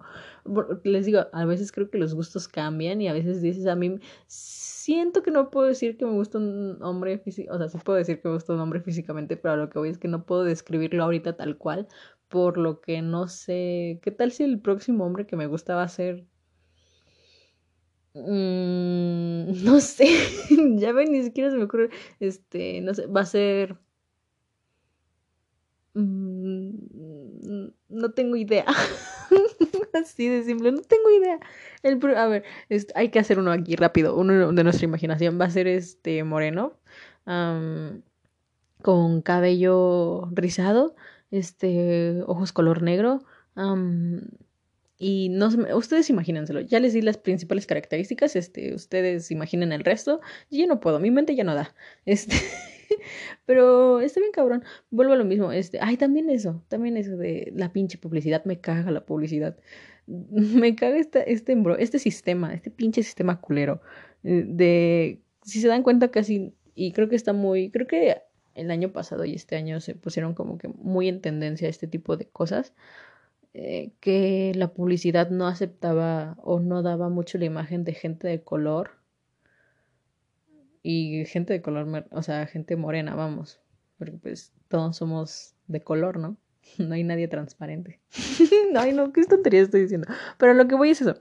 [0.84, 3.98] les digo, a veces creo que los gustos cambian y a veces dices a mí
[4.28, 7.98] siento que no puedo decir que me gusta un hombre físico, o sea, sí puedo
[7.98, 10.44] decir que me gusta un hombre físicamente, pero lo que voy es que no puedo
[10.44, 11.88] describirlo ahorita tal cual,
[12.28, 15.82] por lo que no sé, ¿qué tal si el próximo hombre que me gusta va
[15.84, 16.24] a ser...
[18.14, 20.06] Mm, no sé,
[20.78, 21.90] ya ven, ni siquiera se me ocurre,
[22.20, 23.76] este, no sé, va a ser...
[25.96, 28.66] Mm, no tengo idea.
[29.94, 31.40] Así de simple, no tengo idea.
[31.82, 32.44] El, a ver,
[32.94, 34.14] hay que hacer uno aquí rápido.
[34.14, 36.74] Uno de nuestra imaginación va a ser este moreno,
[38.82, 40.96] con cabello rizado,
[41.30, 43.24] este, ojos color negro.
[44.98, 46.60] y no ustedes imagínenselo.
[46.60, 48.36] Ya les di las principales características.
[48.36, 50.20] Este, ustedes imaginen el resto.
[50.50, 51.74] Yo no puedo, mi mente ya no da.
[52.04, 52.36] Este.
[53.44, 54.64] Pero está bien cabrón.
[54.90, 55.52] Vuelvo a lo mismo.
[55.52, 58.44] Este, ay, también eso, también eso de la pinche publicidad.
[58.44, 59.56] Me caga la publicidad.
[60.06, 63.80] Me caga este, este, sistema, este pinche sistema culero.
[64.24, 68.22] Eh, de, si se dan cuenta casi, y creo que está muy, creo que
[68.54, 72.16] el año pasado y este año se pusieron como que muy en tendencia este tipo
[72.16, 72.72] de cosas.
[73.58, 78.42] Eh, que la publicidad no aceptaba o no daba mucho la imagen de gente de
[78.42, 78.90] color
[80.86, 83.58] y gente de color, o sea, gente morena, vamos,
[83.98, 86.36] porque pues todos somos de color, ¿no?
[86.78, 88.00] No hay nadie transparente.
[88.76, 90.06] Ay, no, qué tontería estoy diciendo.
[90.38, 91.16] Pero lo que voy es eso.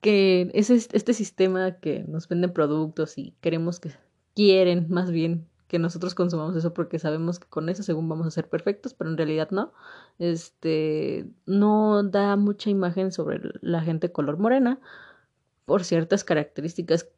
[0.00, 3.90] Que es este sistema que nos venden productos y queremos que
[4.34, 8.30] quieren más bien que nosotros consumamos eso porque sabemos que con eso según vamos a
[8.30, 9.72] ser perfectos, pero en realidad no.
[10.20, 14.80] Este no da mucha imagen sobre la gente color morena
[15.64, 17.08] por ciertas características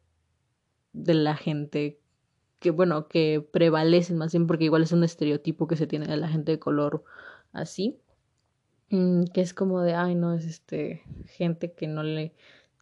[0.95, 1.99] de la gente
[2.59, 6.17] que bueno, que prevalecen más bien porque igual es un estereotipo que se tiene de
[6.17, 7.03] la gente de color
[7.51, 7.99] así,
[8.89, 12.33] mm, que es como de, ay, no, es este, gente que no le,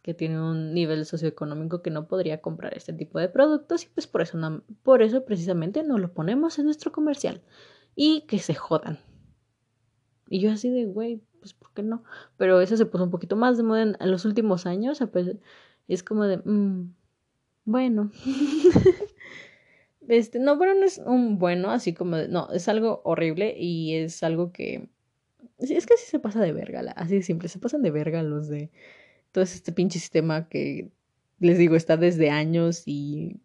[0.02, 4.06] que tiene un nivel socioeconómico que no podría comprar este tipo de productos y pues
[4.06, 4.38] por eso,
[4.82, 7.42] por eso precisamente no lo ponemos en nuestro comercial
[7.94, 8.98] y que se jodan.
[10.28, 12.04] Y yo así de, güey, pues ¿por qué no?
[12.36, 15.36] Pero eso se puso un poquito más de moda en, los últimos años, pues,
[15.88, 16.94] es como de, mm,
[17.64, 18.10] bueno.
[20.08, 23.94] este, no, pero no es un bueno, así como de, no, es algo horrible y
[23.94, 24.88] es algo que,
[25.58, 28.48] es que así se pasa de verga, así de simple, se pasan de verga los
[28.48, 28.70] de
[29.32, 30.90] todo este pinche sistema que
[31.40, 33.40] les digo, está desde años y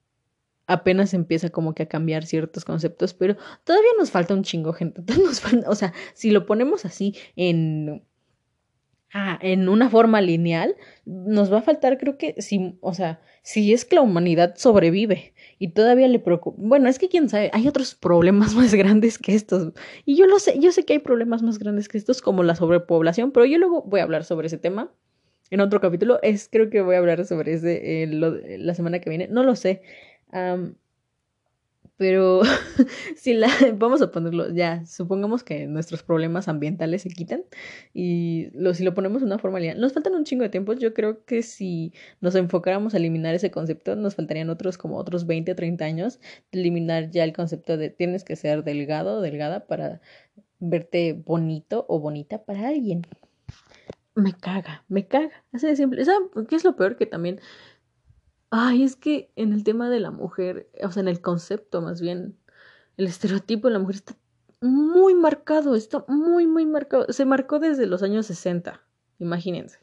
[0.67, 5.01] apenas empieza como que a cambiar ciertos conceptos, pero todavía nos falta un chingo, gente.
[5.17, 8.03] Nos o sea, si lo ponemos así en,
[9.13, 13.73] ah, en una forma lineal, nos va a faltar, creo que, si, o sea, si
[13.73, 17.67] es que la humanidad sobrevive y todavía le preocupa, bueno, es que quién sabe, hay
[17.67, 19.73] otros problemas más grandes que estos.
[20.05, 22.55] Y yo lo sé, yo sé que hay problemas más grandes que estos, como la
[22.55, 24.91] sobrepoblación, pero yo luego voy a hablar sobre ese tema
[25.49, 26.19] en otro capítulo.
[26.21, 29.27] Es, creo que voy a hablar sobre ese la semana que viene.
[29.27, 29.81] No lo sé
[31.99, 32.41] pero
[33.17, 37.43] si la vamos a ponerlo ya, supongamos que nuestros problemas ambientales se quitan
[37.93, 40.71] y lo, si lo ponemos una forma nos faltan un chingo de tiempo.
[40.71, 45.27] Yo creo que si nos enfocáramos a eliminar ese concepto, nos faltarían otros como otros
[45.27, 46.19] 20 o 30 años
[46.53, 49.99] de eliminar ya el concepto de tienes que ser delgado o delgada para
[50.59, 53.01] verte bonito o bonita para alguien.
[54.15, 55.43] Me caga, me caga.
[55.51, 56.05] Así de simple.
[56.05, 56.95] ¿Sabes qué es lo peor?
[56.95, 57.41] Que también
[58.51, 62.01] Ay, es que en el tema de la mujer, o sea, en el concepto más
[62.01, 62.37] bien,
[62.97, 64.17] el estereotipo de la mujer está
[64.61, 67.05] muy marcado, está muy, muy marcado.
[67.13, 68.81] Se marcó desde los años 60,
[69.19, 69.79] imagínense,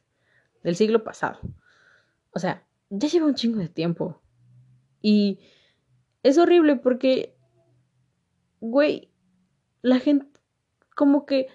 [0.62, 1.38] del siglo pasado.
[2.32, 4.20] O sea, ya lleva un chingo de tiempo.
[5.00, 5.38] Y
[6.22, 7.36] es horrible porque,
[8.60, 9.10] güey,
[9.82, 10.26] la gente
[10.94, 11.48] como que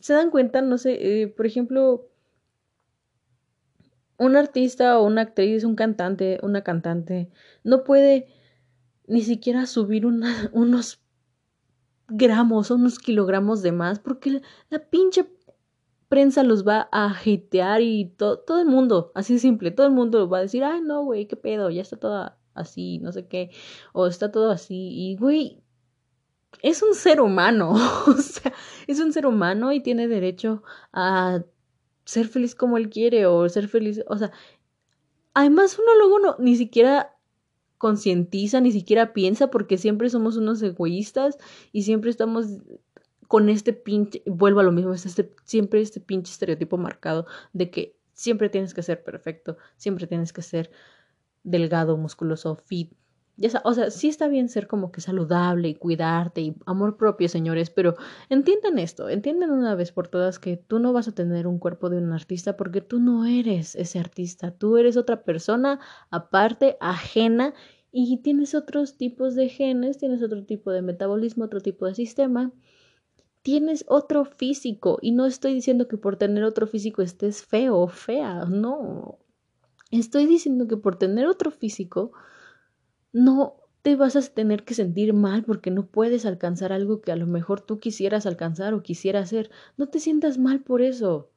[0.00, 2.08] se dan cuenta, no sé, eh, por ejemplo,
[4.18, 7.30] un artista o una actriz, un cantante, una cantante,
[7.64, 8.26] no puede
[9.06, 10.06] ni siquiera subir
[10.52, 11.00] unos
[12.08, 15.26] gramos unos kilogramos de más porque la, pinche
[16.08, 20.38] prensa los va a hatear y todo el mundo, así simple, todo el mundo va
[20.38, 23.50] a decir, ay no, güey, qué pedo, ya está todo así, no sé qué,
[23.92, 25.62] o está todo así, y güey,
[26.62, 27.72] es un ser humano,
[28.06, 28.52] o sea,
[28.86, 31.42] es un ser humano y tiene derecho a
[32.06, 34.32] ser feliz como él quiere o ser feliz, o sea,
[35.34, 37.14] además uno luego no, ni siquiera
[37.76, 41.36] concientiza, ni siquiera piensa porque siempre somos unos egoístas
[41.72, 42.46] y siempre estamos
[43.28, 47.96] con este pinche, vuelvo a lo mismo, este, siempre este pinche estereotipo marcado de que
[48.12, 50.70] siempre tienes que ser perfecto, siempre tienes que ser
[51.42, 52.92] delgado, musculoso, fit,
[53.64, 57.68] o sea, sí está bien ser como que saludable y cuidarte y amor propio, señores,
[57.70, 57.94] pero
[58.30, 61.90] entiendan esto, entiendan una vez por todas que tú no vas a tener un cuerpo
[61.90, 67.52] de un artista porque tú no eres ese artista, tú eres otra persona aparte, ajena
[67.92, 72.52] y tienes otros tipos de genes, tienes otro tipo de metabolismo, otro tipo de sistema,
[73.42, 77.88] tienes otro físico y no estoy diciendo que por tener otro físico estés feo o
[77.88, 79.18] fea, no,
[79.90, 82.12] estoy diciendo que por tener otro físico
[83.16, 87.16] no te vas a tener que sentir mal porque no puedes alcanzar algo que a
[87.16, 89.50] lo mejor tú quisieras alcanzar o quisieras hacer.
[89.78, 91.30] No te sientas mal por eso.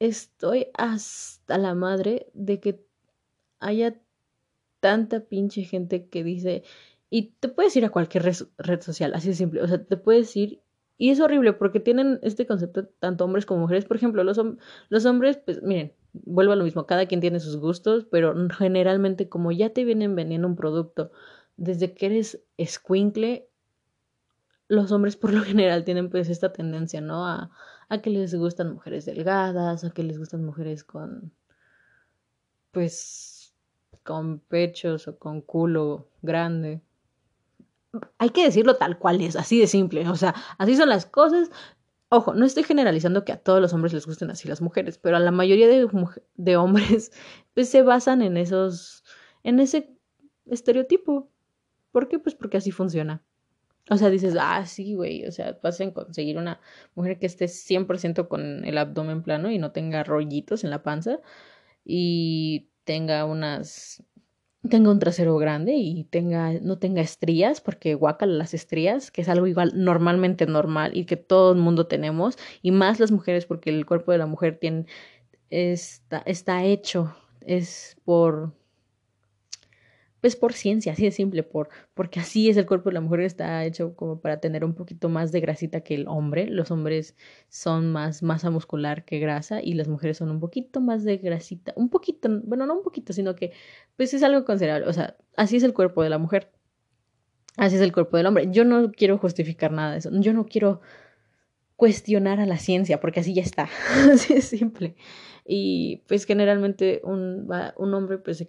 [0.00, 2.84] Estoy hasta la madre de que
[3.60, 4.00] haya
[4.80, 6.64] tanta pinche gente que dice,
[7.08, 10.34] y te puedes ir a cualquier red, social, así de simple, o sea, te puedes
[10.36, 10.60] ir,
[10.96, 15.38] y es horrible porque tienen este concepto tanto hombres como mujeres, por ejemplo, los, hombres,
[15.38, 19.70] pues miren, vuelvo a lo mismo, cada quien tiene sus gustos, pero generalmente como ya
[19.70, 21.10] te vienen vendiendo un producto
[21.56, 23.48] desde que eres escuincle,
[24.68, 27.26] los hombres por lo general tienen pues esta tendencia, ¿no?
[27.26, 27.50] A,
[27.88, 31.32] a que les gustan mujeres delgadas, a que les gustan mujeres con,
[32.70, 33.54] pues,
[34.02, 36.82] con pechos o con culo grande.
[38.18, 41.50] Hay que decirlo tal cual es, así de simple, o sea, así son las cosas,
[42.16, 45.16] Ojo, no estoy generalizando que a todos los hombres les gusten así las mujeres, pero
[45.16, 45.88] a la mayoría de,
[46.36, 47.10] de hombres
[47.54, 49.02] pues se basan en esos,
[49.42, 49.90] en ese
[50.46, 51.28] estereotipo.
[51.90, 52.20] ¿Por qué?
[52.20, 53.24] Pues porque así funciona.
[53.90, 56.60] O sea, dices, ah, sí, güey, o sea, vas a conseguir una
[56.94, 61.18] mujer que esté 100% con el abdomen plano y no tenga rollitos en la panza
[61.84, 64.04] y tenga unas
[64.68, 69.28] tenga un trasero grande y tenga, no tenga estrías, porque guaca las estrías, que es
[69.28, 73.70] algo igual normalmente normal y que todo el mundo tenemos, y más las mujeres, porque
[73.70, 74.86] el cuerpo de la mujer tiene,
[75.50, 78.52] está, está hecho, es por,
[80.24, 83.20] pues por ciencia, así de simple, por, porque así es el cuerpo de la mujer,
[83.20, 86.46] está hecho como para tener un poquito más de grasita que el hombre.
[86.46, 87.14] Los hombres
[87.50, 91.74] son más masa muscular que grasa y las mujeres son un poquito más de grasita,
[91.76, 93.52] un poquito, bueno, no un poquito, sino que
[93.98, 96.50] pues es algo considerable, o sea, así es el cuerpo de la mujer.
[97.58, 98.48] Así es el cuerpo del hombre.
[98.50, 100.10] Yo no quiero justificar nada de eso.
[100.10, 100.80] Yo no quiero
[101.76, 103.68] cuestionar a la ciencia, porque así ya está.
[104.10, 104.96] así es simple.
[105.44, 107.46] Y pues generalmente un,
[107.76, 108.42] un hombre pues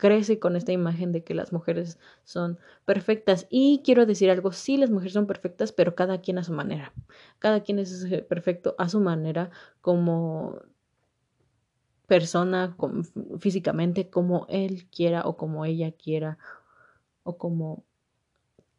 [0.00, 3.46] crece con esta imagen de que las mujeres son perfectas.
[3.50, 6.94] Y quiero decir algo, sí, las mujeres son perfectas, pero cada quien a su manera.
[7.38, 9.50] Cada quien es perfecto a su manera
[9.82, 10.58] como
[12.06, 12.74] persona,
[13.38, 16.38] físicamente, como él quiera o como ella quiera
[17.22, 17.84] o como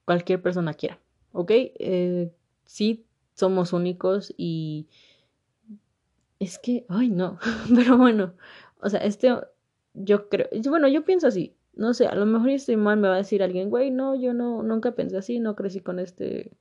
[0.06, 1.00] cualquier persona quiera.
[1.34, 1.52] ¿Ok?
[1.52, 2.34] Eh,
[2.66, 3.06] sí,
[3.36, 4.88] somos únicos y
[6.40, 7.38] es que, ay no,
[7.76, 8.34] pero bueno,
[8.82, 9.30] o sea, este
[9.94, 13.16] yo creo, bueno, yo pienso así, no sé, a lo mejor estoy mal, me va
[13.16, 16.52] a decir alguien, güey, no, yo no, nunca pensé así, no crecí con este,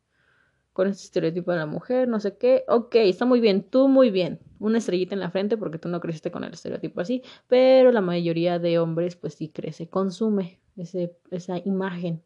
[0.73, 4.11] con este estereotipo de la mujer, no sé qué, ok, está muy bien, tú muy
[4.11, 7.93] bien, una estrellita en la frente porque tú no creciste con el estereotipo así, pero
[7.93, 12.23] la mayoría de hombres pues sí crece, consume ese, esa imagen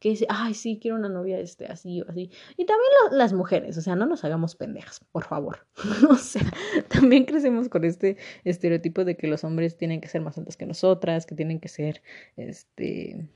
[0.00, 2.30] que dice, ay, sí, quiero una novia este, así o así.
[2.56, 5.66] Y también las mujeres, o sea, no nos hagamos pendejas, por favor.
[6.10, 6.42] o sea,
[6.88, 10.66] también crecemos con este estereotipo de que los hombres tienen que ser más altos que
[10.66, 12.02] nosotras, que tienen que ser,
[12.36, 13.28] este,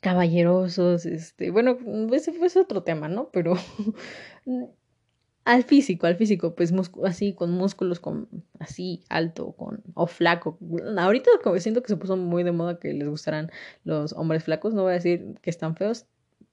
[0.00, 1.78] caballerosos, este, bueno,
[2.12, 3.30] ese fue otro tema, ¿no?
[3.30, 3.54] Pero
[5.44, 6.72] al físico, al físico, pues
[7.04, 8.28] así, con músculos con
[8.60, 10.58] así alto, con, o flaco.
[10.96, 13.50] Ahorita como siento que se puso muy de moda que les gustaran
[13.84, 16.06] los hombres flacos, no voy a decir que están feos,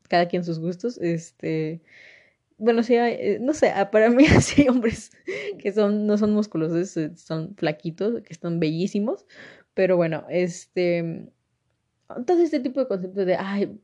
[0.08, 1.82] cada quien sus gustos, este,
[2.58, 5.12] bueno, sí, eh, no sé, ah, para mí así hay hombres
[5.60, 9.26] que son, no son musculosos, eh, son flaquitos, que están bellísimos,
[9.76, 11.30] pero bueno, este,
[12.26, 13.80] todo este tipo de conceptos de, ay,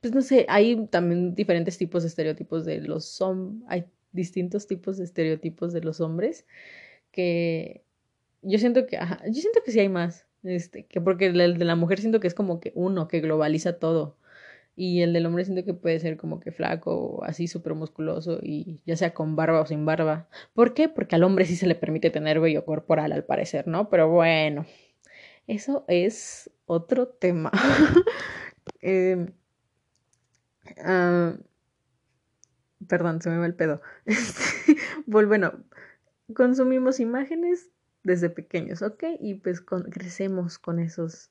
[0.00, 5.04] pues no sé, hay también diferentes tipos de estereotipos de los hombres, distintos tipos de
[5.04, 6.46] estereotipos de los hombres
[7.12, 7.84] que
[8.42, 11.76] yo siento que, yo siento que sí hay más, este, que porque el de la
[11.76, 14.16] mujer siento que es como que uno que globaliza todo
[14.78, 18.38] y el del hombre siento que puede ser como que flaco o así súper musculoso
[18.40, 20.28] y ya sea con barba o sin barba.
[20.54, 20.88] ¿Por qué?
[20.88, 23.88] Porque al hombre sí se le permite tener vello corporal al parecer, ¿no?
[23.90, 24.66] Pero bueno,
[25.48, 27.50] eso es otro tema.
[28.80, 29.26] eh,
[32.86, 33.80] Perdón, se me va el pedo.
[35.06, 35.64] bueno,
[36.34, 37.70] consumimos imágenes
[38.04, 39.04] desde pequeños, ¿ok?
[39.20, 41.30] Y pues crecemos con esos,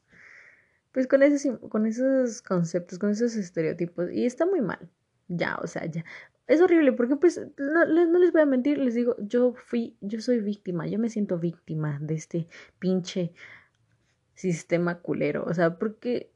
[0.92, 4.12] pues con esos, con esos conceptos, con esos estereotipos.
[4.12, 4.90] Y está muy mal.
[5.28, 6.04] Ya, o sea, ya.
[6.48, 10.22] Es horrible porque pues no, no, les voy a mentir, les digo, yo fui, yo
[10.22, 12.48] soy víctima, yo me siento víctima de este
[12.80, 13.34] pinche
[14.34, 15.44] sistema culero.
[15.46, 16.32] O sea, porque,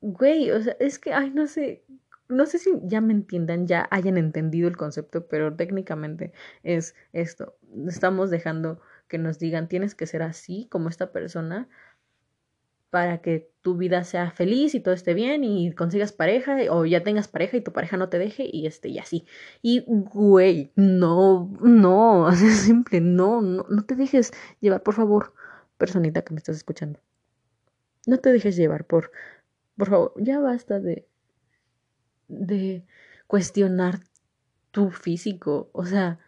[0.00, 1.84] güey, o sea, es que, ay, no sé,
[2.28, 7.56] no sé si ya me entiendan, ya hayan entendido el concepto, pero técnicamente es esto.
[7.86, 11.68] Estamos dejando que nos digan, tienes que ser así como esta persona
[12.90, 17.02] para que tu vida sea feliz y todo esté bien y consigas pareja o ya
[17.02, 19.26] tengas pareja y tu pareja no te deje y este y así.
[19.62, 25.34] Y güey, no, no, es simple, no, no, no te dejes llevar, por favor,
[25.76, 27.00] personita que me estás escuchando.
[28.06, 29.12] No te dejes llevar por,
[29.76, 31.07] por favor, ya basta de
[32.28, 32.84] de
[33.26, 34.00] cuestionar
[34.70, 35.70] tu físico.
[35.72, 36.18] O sea,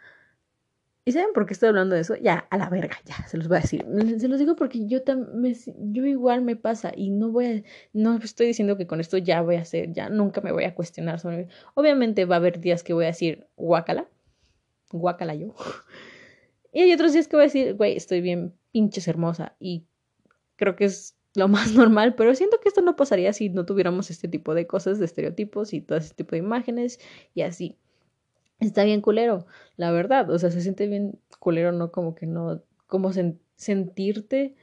[1.04, 2.16] ¿y saben por qué estoy hablando de eso?
[2.16, 3.86] Ya, a la verga, ya, se los voy a decir.
[4.18, 5.56] Se los digo porque yo, también
[5.92, 9.42] yo igual me pasa y no voy a, no estoy diciendo que con esto ya
[9.42, 11.48] voy a hacer, ya nunca me voy a cuestionar sobre.
[11.74, 14.08] Obviamente va a haber días que voy a decir, guácala,
[14.90, 15.54] guácala yo.
[16.72, 19.86] Y hay otros días que voy a decir, güey, estoy bien pinches hermosa y
[20.54, 24.10] creo que es lo más normal, pero siento que esto no pasaría si no tuviéramos
[24.10, 27.00] este tipo de cosas, de estereotipos y todo este tipo de imágenes
[27.34, 27.76] y así.
[28.58, 32.62] Está bien culero, la verdad, o sea, se siente bien culero, no como que no,
[32.86, 33.10] como
[33.56, 34.54] sentirte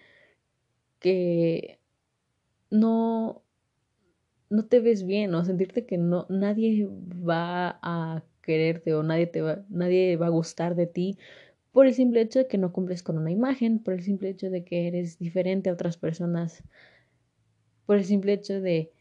[0.99, 1.79] que
[2.69, 3.41] no,
[4.49, 9.41] no te ves bien, o sentirte que no, nadie va a quererte o nadie te
[9.41, 11.17] va, nadie va a gustar de ti
[11.77, 14.49] por el simple hecho de que no cumples con una imagen, por el simple hecho
[14.49, 16.63] de que eres diferente a otras personas,
[17.85, 18.91] por el simple hecho de,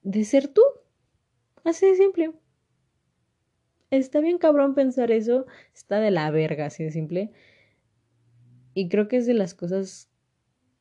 [0.00, 0.62] de ser tú.
[1.62, 2.32] Así de simple.
[3.90, 7.32] Está bien cabrón pensar eso, está de la verga, así de simple.
[8.72, 10.08] Y creo que es de las cosas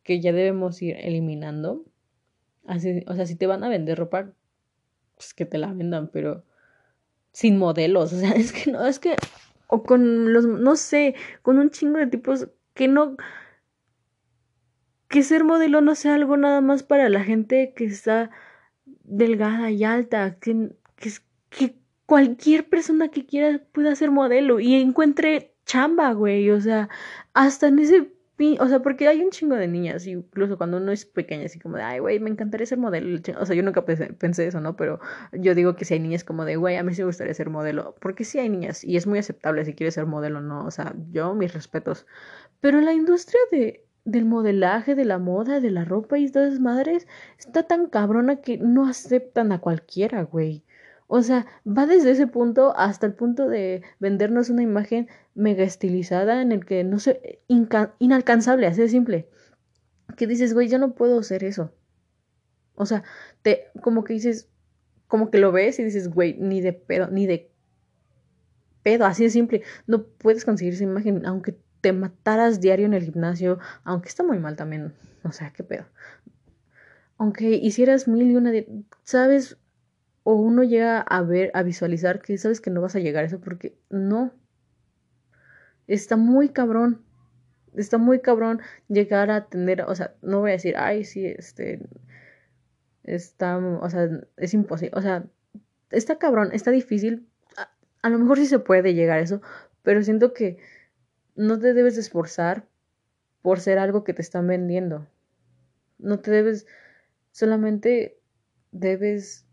[0.04, 1.84] que ya debemos ir eliminando.
[2.66, 4.32] Así, o sea, si te van a vender ropa,
[5.16, 6.45] pues que te la vendan, pero
[7.34, 8.14] sin modelos.
[8.14, 9.18] O sea, es que no, es que
[9.74, 13.17] o con los, no sé, con un chingo de tipos que no,
[15.07, 18.30] que ser modelo no sea algo nada más para la gente que está
[19.03, 21.11] delgada y alta, que, que,
[21.49, 26.88] que cualquier persona que quiera pueda ser modelo y encuentre chamba, güey, o sea,
[27.34, 28.13] hasta en ese
[28.60, 31.78] o sea, porque hay un chingo de niñas, incluso cuando uno es pequeña, así como
[31.78, 33.20] de, ay, güey, me encantaría ser modelo.
[33.39, 34.76] O sea, yo nunca pensé, eso, ¿no?
[34.76, 35.00] Pero
[35.32, 37.50] yo digo que si hay niñas como de, güey, a mí sí me gustaría ser
[37.50, 37.96] modelo.
[38.00, 40.66] Porque sí hay niñas y es muy aceptable si quieres ser modelo, ¿no?
[40.66, 42.06] O sea, yo, mis respetos.
[42.62, 46.60] Pero la industria de, del modelaje, de la moda, de la ropa y todas esas
[46.60, 50.64] madres está tan cabrona que no aceptan a cualquiera, güey.
[51.08, 56.41] O sea, va desde ese punto hasta el punto de vendernos una imagen mega estilizada
[56.41, 57.41] en el que no sé,
[57.99, 59.30] inalcanzable, así de simple.
[60.18, 61.72] Que dices, güey, yo no puedo hacer eso.
[62.76, 63.04] O sea,
[63.41, 64.49] te, como que dices,
[65.08, 67.51] como que lo ves y dices, güey, ni de pedo, ni de
[68.82, 69.64] pedo, así de simple.
[69.88, 74.39] No puedes conseguir esa imagen, aunque te mataras diario en el gimnasio, aunque está muy
[74.39, 74.93] mal también.
[75.24, 75.86] O sea, qué pedo.
[77.18, 78.51] Aunque hicieras mil y una,
[79.04, 79.58] ¿sabes?
[80.24, 83.28] O uno llega a ver, a visualizar que sabes que no vas a llegar a
[83.28, 84.34] eso porque no.
[85.88, 87.03] Está muy cabrón.
[87.76, 91.82] Está muy cabrón llegar a tener, o sea, no voy a decir, ay, sí, este,
[93.03, 95.26] está, o sea, es imposible, o sea,
[95.89, 97.28] está cabrón, está difícil.
[97.57, 97.71] A,
[98.03, 99.41] a lo mejor sí se puede llegar a eso,
[99.82, 100.59] pero siento que
[101.36, 102.67] no te debes esforzar
[103.41, 105.07] por ser algo que te están vendiendo.
[105.97, 106.67] No te debes,
[107.32, 108.19] solamente
[108.71, 109.47] debes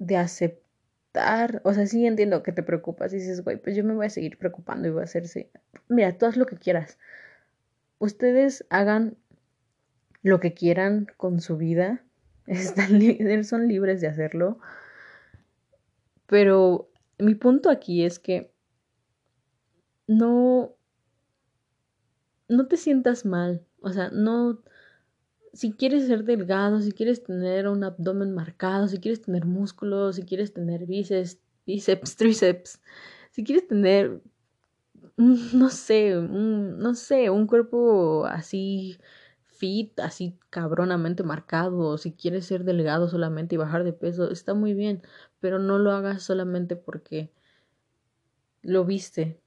[0.00, 3.94] de aceptar, o sea, sí entiendo que te preocupas y dices, güey, pues yo me
[3.94, 5.50] voy a seguir preocupando y voy a hacerse,
[5.88, 6.98] mira, tú haz lo que quieras.
[7.98, 9.16] Ustedes hagan
[10.22, 12.02] lo que quieran con su vida,
[12.46, 12.98] están
[13.44, 14.58] son libres de hacerlo,
[16.26, 18.50] pero mi punto aquí es que
[20.06, 20.74] no,
[22.48, 24.62] no te sientas mal, o sea, no,
[25.52, 30.22] si quieres ser delgado, si quieres tener un abdomen marcado, si quieres tener músculos, si
[30.22, 32.80] quieres tener bíceps, bíceps, tríceps,
[33.30, 34.22] si quieres tener,
[35.16, 38.98] no sé, un, no sé, un cuerpo así
[39.46, 44.54] fit, así cabronamente marcado, o si quieres ser delgado solamente y bajar de peso, está
[44.54, 45.02] muy bien,
[45.40, 47.32] pero no lo hagas solamente porque
[48.62, 49.40] lo viste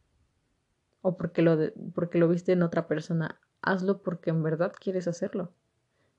[1.01, 1.58] o porque lo,
[1.93, 3.39] porque lo viste en otra persona.
[3.62, 5.54] Hazlo porque en verdad quieres hacerlo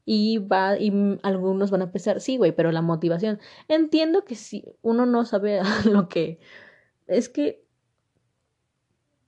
[0.04, 3.40] y va y algunos van a pensar, sí, güey, pero la motivación.
[3.68, 6.40] Entiendo que si uno no sabe lo que
[7.06, 7.64] es que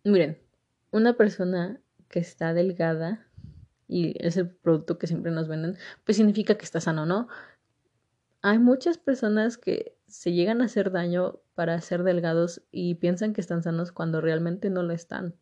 [0.04, 0.38] miren,
[0.90, 3.26] una persona que está delgada
[3.88, 7.28] y es el producto que siempre nos venden, pues significa que está sano, ¿no?
[8.42, 13.40] Hay muchas personas que se llegan a hacer daño para ser delgados y piensan que
[13.40, 15.34] están sanos cuando realmente no lo están.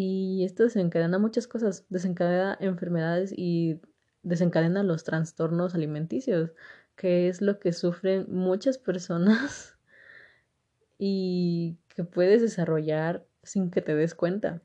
[0.00, 3.80] Y esto desencadena muchas cosas, desencadena enfermedades y
[4.22, 6.52] desencadena los trastornos alimenticios,
[6.94, 9.76] que es lo que sufren muchas personas
[10.98, 14.62] y que puedes desarrollar sin que te des cuenta.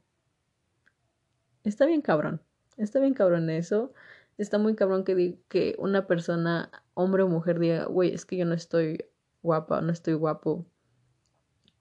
[1.64, 2.44] Está bien cabrón,
[2.78, 3.92] está bien cabrón eso.
[4.38, 8.46] Está muy cabrón que, que una persona, hombre o mujer, diga, güey, es que yo
[8.46, 9.04] no estoy
[9.42, 10.68] guapa, no estoy guapo.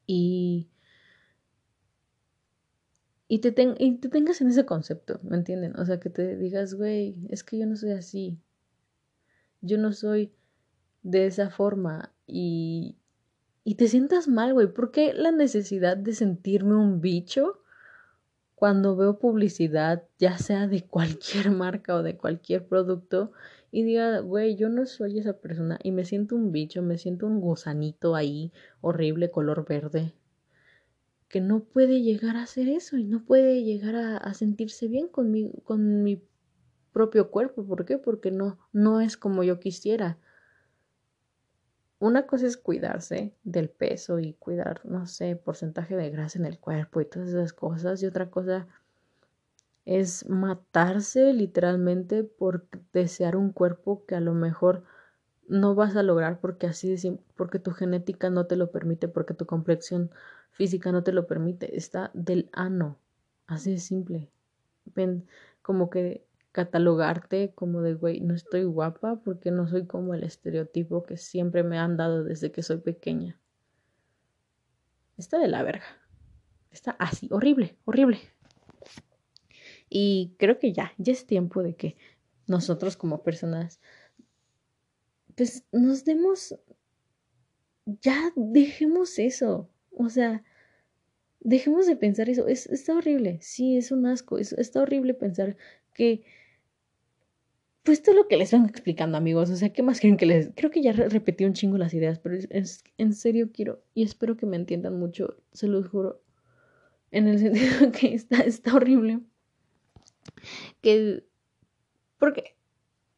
[0.06, 0.71] Y
[3.32, 5.74] y te, y te tengas en ese concepto, ¿me entienden?
[5.80, 8.38] O sea, que te digas, güey, es que yo no soy así.
[9.62, 10.34] Yo no soy
[11.02, 12.12] de esa forma.
[12.26, 12.98] Y,
[13.64, 14.66] y te sientas mal, güey.
[14.66, 17.62] ¿Por qué la necesidad de sentirme un bicho
[18.54, 23.32] cuando veo publicidad, ya sea de cualquier marca o de cualquier producto?
[23.70, 27.26] Y diga, güey, yo no soy esa persona y me siento un bicho, me siento
[27.26, 28.52] un gusanito ahí,
[28.82, 30.12] horrible, color verde
[31.32, 35.30] que no puede llegar a hacer eso y no puede llegar a, sentirse bien con
[35.30, 36.22] mi, con mi
[36.92, 37.64] propio cuerpo.
[37.64, 37.96] ¿Por qué?
[37.96, 40.18] Porque no, no es como yo quisiera.
[41.98, 46.58] Una cosa es cuidarse del peso y cuidar, no sé, porcentaje de grasa en el
[46.58, 48.02] cuerpo y todas esas cosas.
[48.02, 48.66] Y otra cosa
[49.86, 54.84] es matarse literalmente por desear un cuerpo que a lo mejor
[55.48, 56.94] no vas a lograr porque así
[57.36, 60.10] porque tu genética no te lo permite, porque tu complexión
[60.52, 62.98] física no te lo permite, está del ano,
[63.46, 64.30] así de simple.
[64.94, 65.26] Ven,
[65.62, 71.02] como que catalogarte como de, güey, no estoy guapa porque no soy como el estereotipo
[71.02, 73.38] que siempre me han dado desde que soy pequeña.
[75.16, 75.84] Está de la verga.
[76.70, 78.18] Está así, horrible, horrible.
[79.88, 81.96] Y creo que ya, ya es tiempo de que
[82.46, 83.80] nosotros como personas,
[85.36, 86.56] pues nos demos,
[87.86, 89.68] ya dejemos eso.
[89.90, 90.44] O sea,
[91.40, 92.46] dejemos de pensar eso.
[92.48, 93.38] Es, está horrible.
[93.42, 94.38] Sí, es un asco.
[94.38, 95.56] Es, está horrible pensar
[95.94, 96.24] que
[97.82, 99.50] pues es lo que les vengo explicando, amigos.
[99.50, 100.50] O sea, ¿qué más quieren que les.?
[100.54, 104.36] Creo que ya repetí un chingo las ideas, pero es, en serio quiero y espero
[104.36, 106.22] que me entiendan mucho, se los juro.
[107.10, 109.20] En el sentido que está, está horrible.
[110.80, 111.24] Que.
[112.18, 112.56] Porque.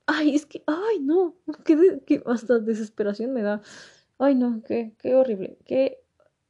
[0.07, 0.62] Ay, es que.
[0.66, 1.36] Ay, no.
[1.64, 3.62] Que, hasta desesperación me da.
[4.18, 5.59] Ay, no, qué, qué horrible.
[5.64, 6.02] Qué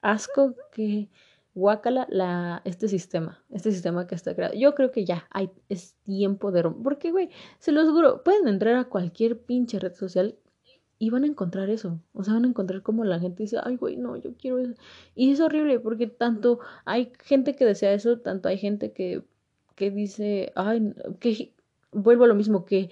[0.02, 1.08] asco que
[1.54, 4.54] guácala la, este sistema, este sistema que está creado.
[4.54, 6.82] Yo creo que ya hay, es tiempo de romper.
[6.82, 10.36] Porque, güey, se los juro, pueden entrar a cualquier pinche red social
[10.98, 12.00] y van a encontrar eso.
[12.12, 14.74] O sea, van a encontrar como la gente dice, ay, güey, no, yo quiero eso.
[15.14, 19.22] Y es horrible porque tanto hay gente que desea eso, tanto hay gente que,
[19.76, 21.54] que dice, ay, que
[21.92, 22.90] vuelvo a lo mismo, que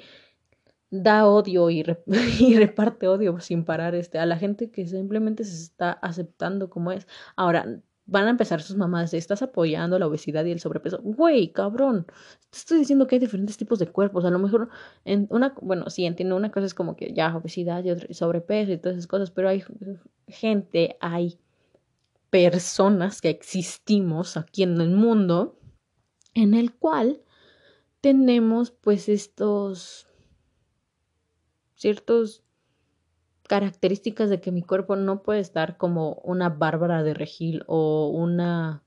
[0.93, 5.93] da odio y, reparte odio sin parar este, a la gente que simplemente se está
[5.93, 7.09] aceptando como es.
[7.35, 11.01] Ahora, van a empezar sus mamás, estás apoyando la obesidad y el sobrepeso.
[11.03, 12.05] Güey, cabrón,
[12.51, 14.27] te estoy diciendo que hay diferentes tipos de cuerpos.
[14.27, 14.69] A lo mejor,
[15.07, 18.73] en una, bueno, sí, entiendo, una cosa es como que ya obesidad y otra sobrepeso
[18.73, 19.65] y todas esas cosas, pero hay
[20.29, 21.39] gente, hay
[22.29, 25.59] personas que existimos aquí en el mundo
[26.35, 27.23] en el cual
[28.03, 30.07] tenemos pues estos
[31.83, 32.45] ciertos
[33.49, 38.83] características de que mi cuerpo no puede estar como una Bárbara de Regil o una...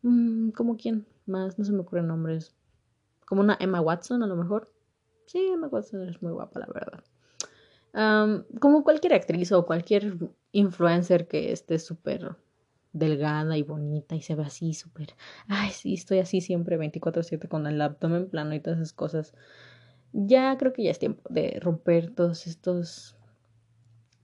[0.00, 1.06] Mm, ¿Como quién?
[1.26, 2.54] Más, no se me ocurren nombres.
[3.26, 4.72] Como una Emma Watson a lo mejor.
[5.26, 7.04] Sí, Emma Watson es muy guapa, la verdad.
[8.58, 10.16] como cualquier actriz o cualquier
[10.52, 12.36] influencer que esté súper
[12.92, 15.14] delgada y bonita y se ve así súper...
[15.46, 19.34] Ay, sí, estoy así siempre 24/7 con el abdomen plano y todas esas cosas
[20.14, 23.16] ya creo que ya es tiempo de romper todos estos,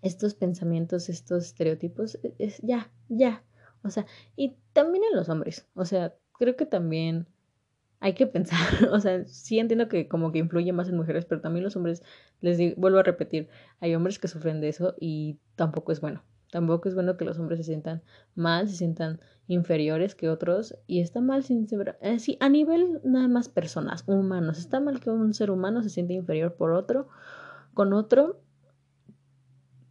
[0.03, 2.17] estos pensamientos, estos estereotipos.
[2.23, 3.45] E, es, ya, ya.
[3.83, 5.67] O sea, y también en los hombres.
[5.75, 7.27] O sea, creo que también
[8.01, 8.59] hay que pensar.
[8.93, 12.03] O sea, sí entiendo que como que influye más en mujeres, pero también los hombres,
[12.41, 13.49] les digo, vuelvo a repetir,
[13.81, 16.23] hay hombres que sufren de eso y tampoco es bueno.
[16.51, 18.03] Tampoco es bueno que los hombres se sientan
[18.35, 21.67] mal, se sientan inferiores que otros y está mal sin
[22.01, 25.91] eh, sí, a nivel nada más personas, humanos, está mal que un ser humano se
[25.91, 27.09] siente inferior por otro,
[27.75, 28.41] con otro,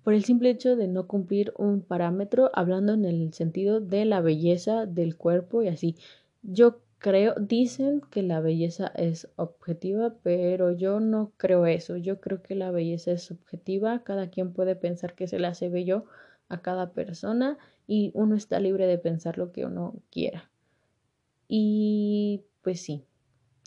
[0.04, 4.22] por el simple hecho de no cumplir un parámetro, hablando en el sentido de la
[4.22, 5.96] belleza del cuerpo y así.
[6.42, 11.98] Yo creo, dicen que la belleza es objetiva, pero yo no creo eso.
[11.98, 14.04] Yo creo que la belleza es subjetiva.
[14.04, 16.06] Cada quien puede pensar que se le hace bello
[16.50, 20.52] a cada persona y uno está libre de pensar lo que uno quiera.
[21.48, 23.06] Y pues sí,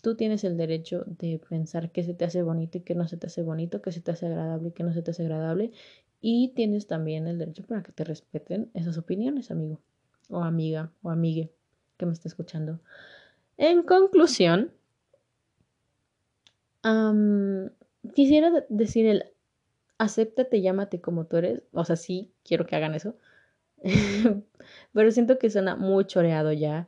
[0.01, 3.17] tú tienes el derecho de pensar que se te hace bonito y que no se
[3.17, 5.71] te hace bonito, que se te hace agradable y que no se te hace agradable.
[6.21, 9.81] Y tienes también el derecho para que te respeten esas opiniones, amigo
[10.29, 11.51] o amiga o amigue
[11.97, 12.79] que me está escuchando.
[13.57, 14.71] En conclusión,
[18.13, 19.32] quisiera decir el
[20.03, 21.63] acéptate, llámate como tú eres.
[21.71, 23.15] O sea, sí, quiero que hagan eso.
[24.93, 26.87] Pero siento que suena muy choreado ya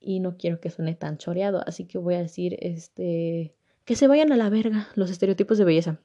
[0.00, 1.62] y no quiero que suene tan choreado.
[1.66, 3.54] Así que voy a decir, este,
[3.84, 6.00] que se vayan a la verga los estereotipos de belleza.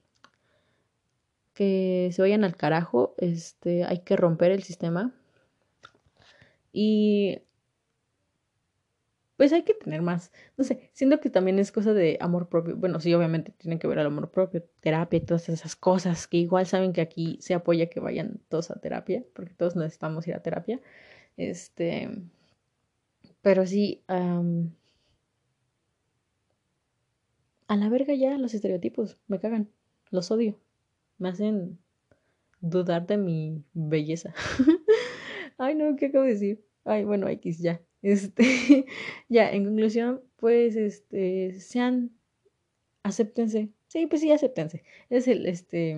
[1.53, 3.15] Que se vayan al carajo.
[3.17, 5.13] Este, hay que romper el sistema.
[6.71, 7.41] Y
[9.37, 12.75] pues hay que tener más, no sé, siento que también es cosa de amor propio.
[12.75, 16.37] Bueno, sí, obviamente tiene que ver al amor propio, terapia y todas esas cosas que
[16.37, 20.35] igual saben que aquí se apoya que vayan todos a terapia, porque todos necesitamos ir
[20.35, 20.79] a terapia.
[21.37, 22.09] Este,
[23.41, 24.41] pero sí, a
[27.75, 29.69] la verga ya los estereotipos, me cagan,
[30.11, 30.59] los odio,
[31.17, 31.79] me hacen
[32.61, 34.33] dudar de mi belleza.
[35.57, 36.65] Ay, no, ¿qué acabo de decir?
[36.85, 37.81] Ay, bueno, X ya.
[38.03, 38.85] Este,
[39.29, 42.11] ya, en conclusión, pues, este, sean,
[43.01, 43.69] acéptense.
[43.87, 44.83] Sí, pues sí, acéptense.
[45.09, 45.97] Es el, este,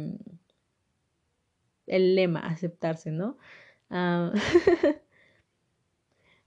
[1.87, 3.37] el lema, aceptarse, ¿no?
[3.89, 4.31] Ah,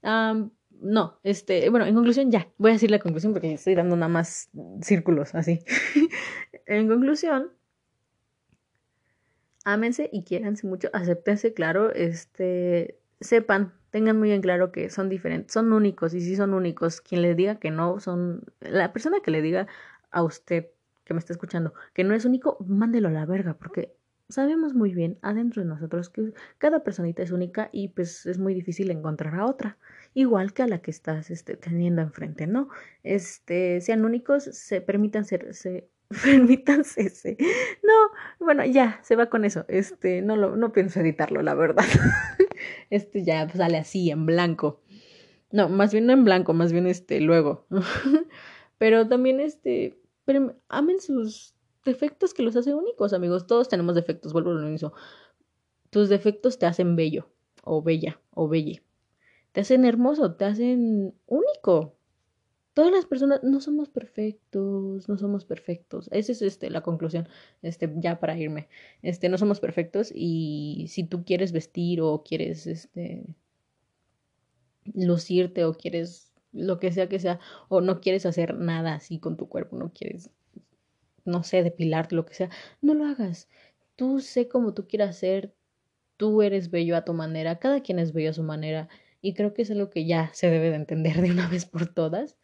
[0.81, 4.09] no, este, bueno, en conclusión, ya, voy a decir la conclusión porque estoy dando nada
[4.09, 4.51] más
[4.83, 5.61] círculos así.
[6.67, 7.53] en conclusión,
[9.65, 15.53] ámense y quiéranse mucho, acéptense, claro, este, sepan tengan muy en claro que son diferentes,
[15.53, 17.01] son únicos y si son únicos.
[17.01, 19.67] Quien les diga que no, son la persona que le diga
[20.11, 20.69] a usted
[21.05, 23.95] que me está escuchando que no es único, mándelo a la verga porque
[24.29, 28.55] sabemos muy bien adentro de nosotros que cada personita es única y pues es muy
[28.55, 29.79] difícil encontrar a otra,
[30.15, 32.69] igual que a la que estás este, teniendo enfrente, ¿no?
[33.03, 35.89] Este, sean únicos, se permitan ser, se,
[36.23, 37.37] permítanse ese.
[37.83, 39.65] No, bueno, ya, se va con eso.
[39.69, 41.85] Este, no lo, no pienso editarlo, la verdad.
[42.91, 44.81] Este ya sale así, en blanco.
[45.51, 47.67] No, más bien no en blanco, más bien este, luego.
[48.79, 53.47] Pero también este, pero amen sus defectos que los hace únicos, amigos.
[53.47, 54.93] Todos tenemos defectos, vuelvo a lo mismo.
[55.91, 57.29] Tus defectos te hacen bello,
[57.65, 58.83] o bella, o belle.
[59.53, 61.98] Te hacen hermoso, te hacen único.
[62.79, 66.09] Todas las personas no somos perfectos, no somos perfectos.
[66.13, 67.29] Esa es este, la conclusión,
[67.61, 68.69] este, ya para irme.
[69.03, 73.25] Este, no somos perfectos y si tú quieres vestir o quieres este,
[74.95, 79.37] lucirte o quieres lo que sea que sea, o no quieres hacer nada así con
[79.37, 80.31] tu cuerpo, no quieres,
[81.25, 82.51] no sé, depilarte, lo que sea,
[82.81, 83.49] no lo hagas.
[83.97, 85.53] Tú sé como tú quieras ser,
[86.17, 88.89] tú eres bello a tu manera, cada quien es bello a su manera,
[89.21, 91.93] y creo que es algo que ya se debe de entender de una vez por
[91.93, 92.39] todas.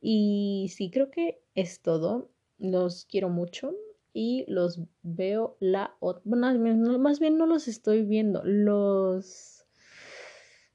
[0.00, 2.30] Y sí, creo que es todo.
[2.58, 3.74] Los quiero mucho
[4.12, 6.22] y los veo la otra.
[6.24, 9.60] Bueno, más bien no los estoy viendo, los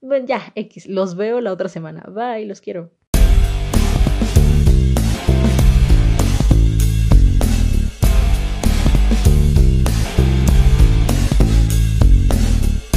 [0.05, 2.03] bueno, ya, X, los veo la otra semana.
[2.07, 2.91] Bye, los quiero.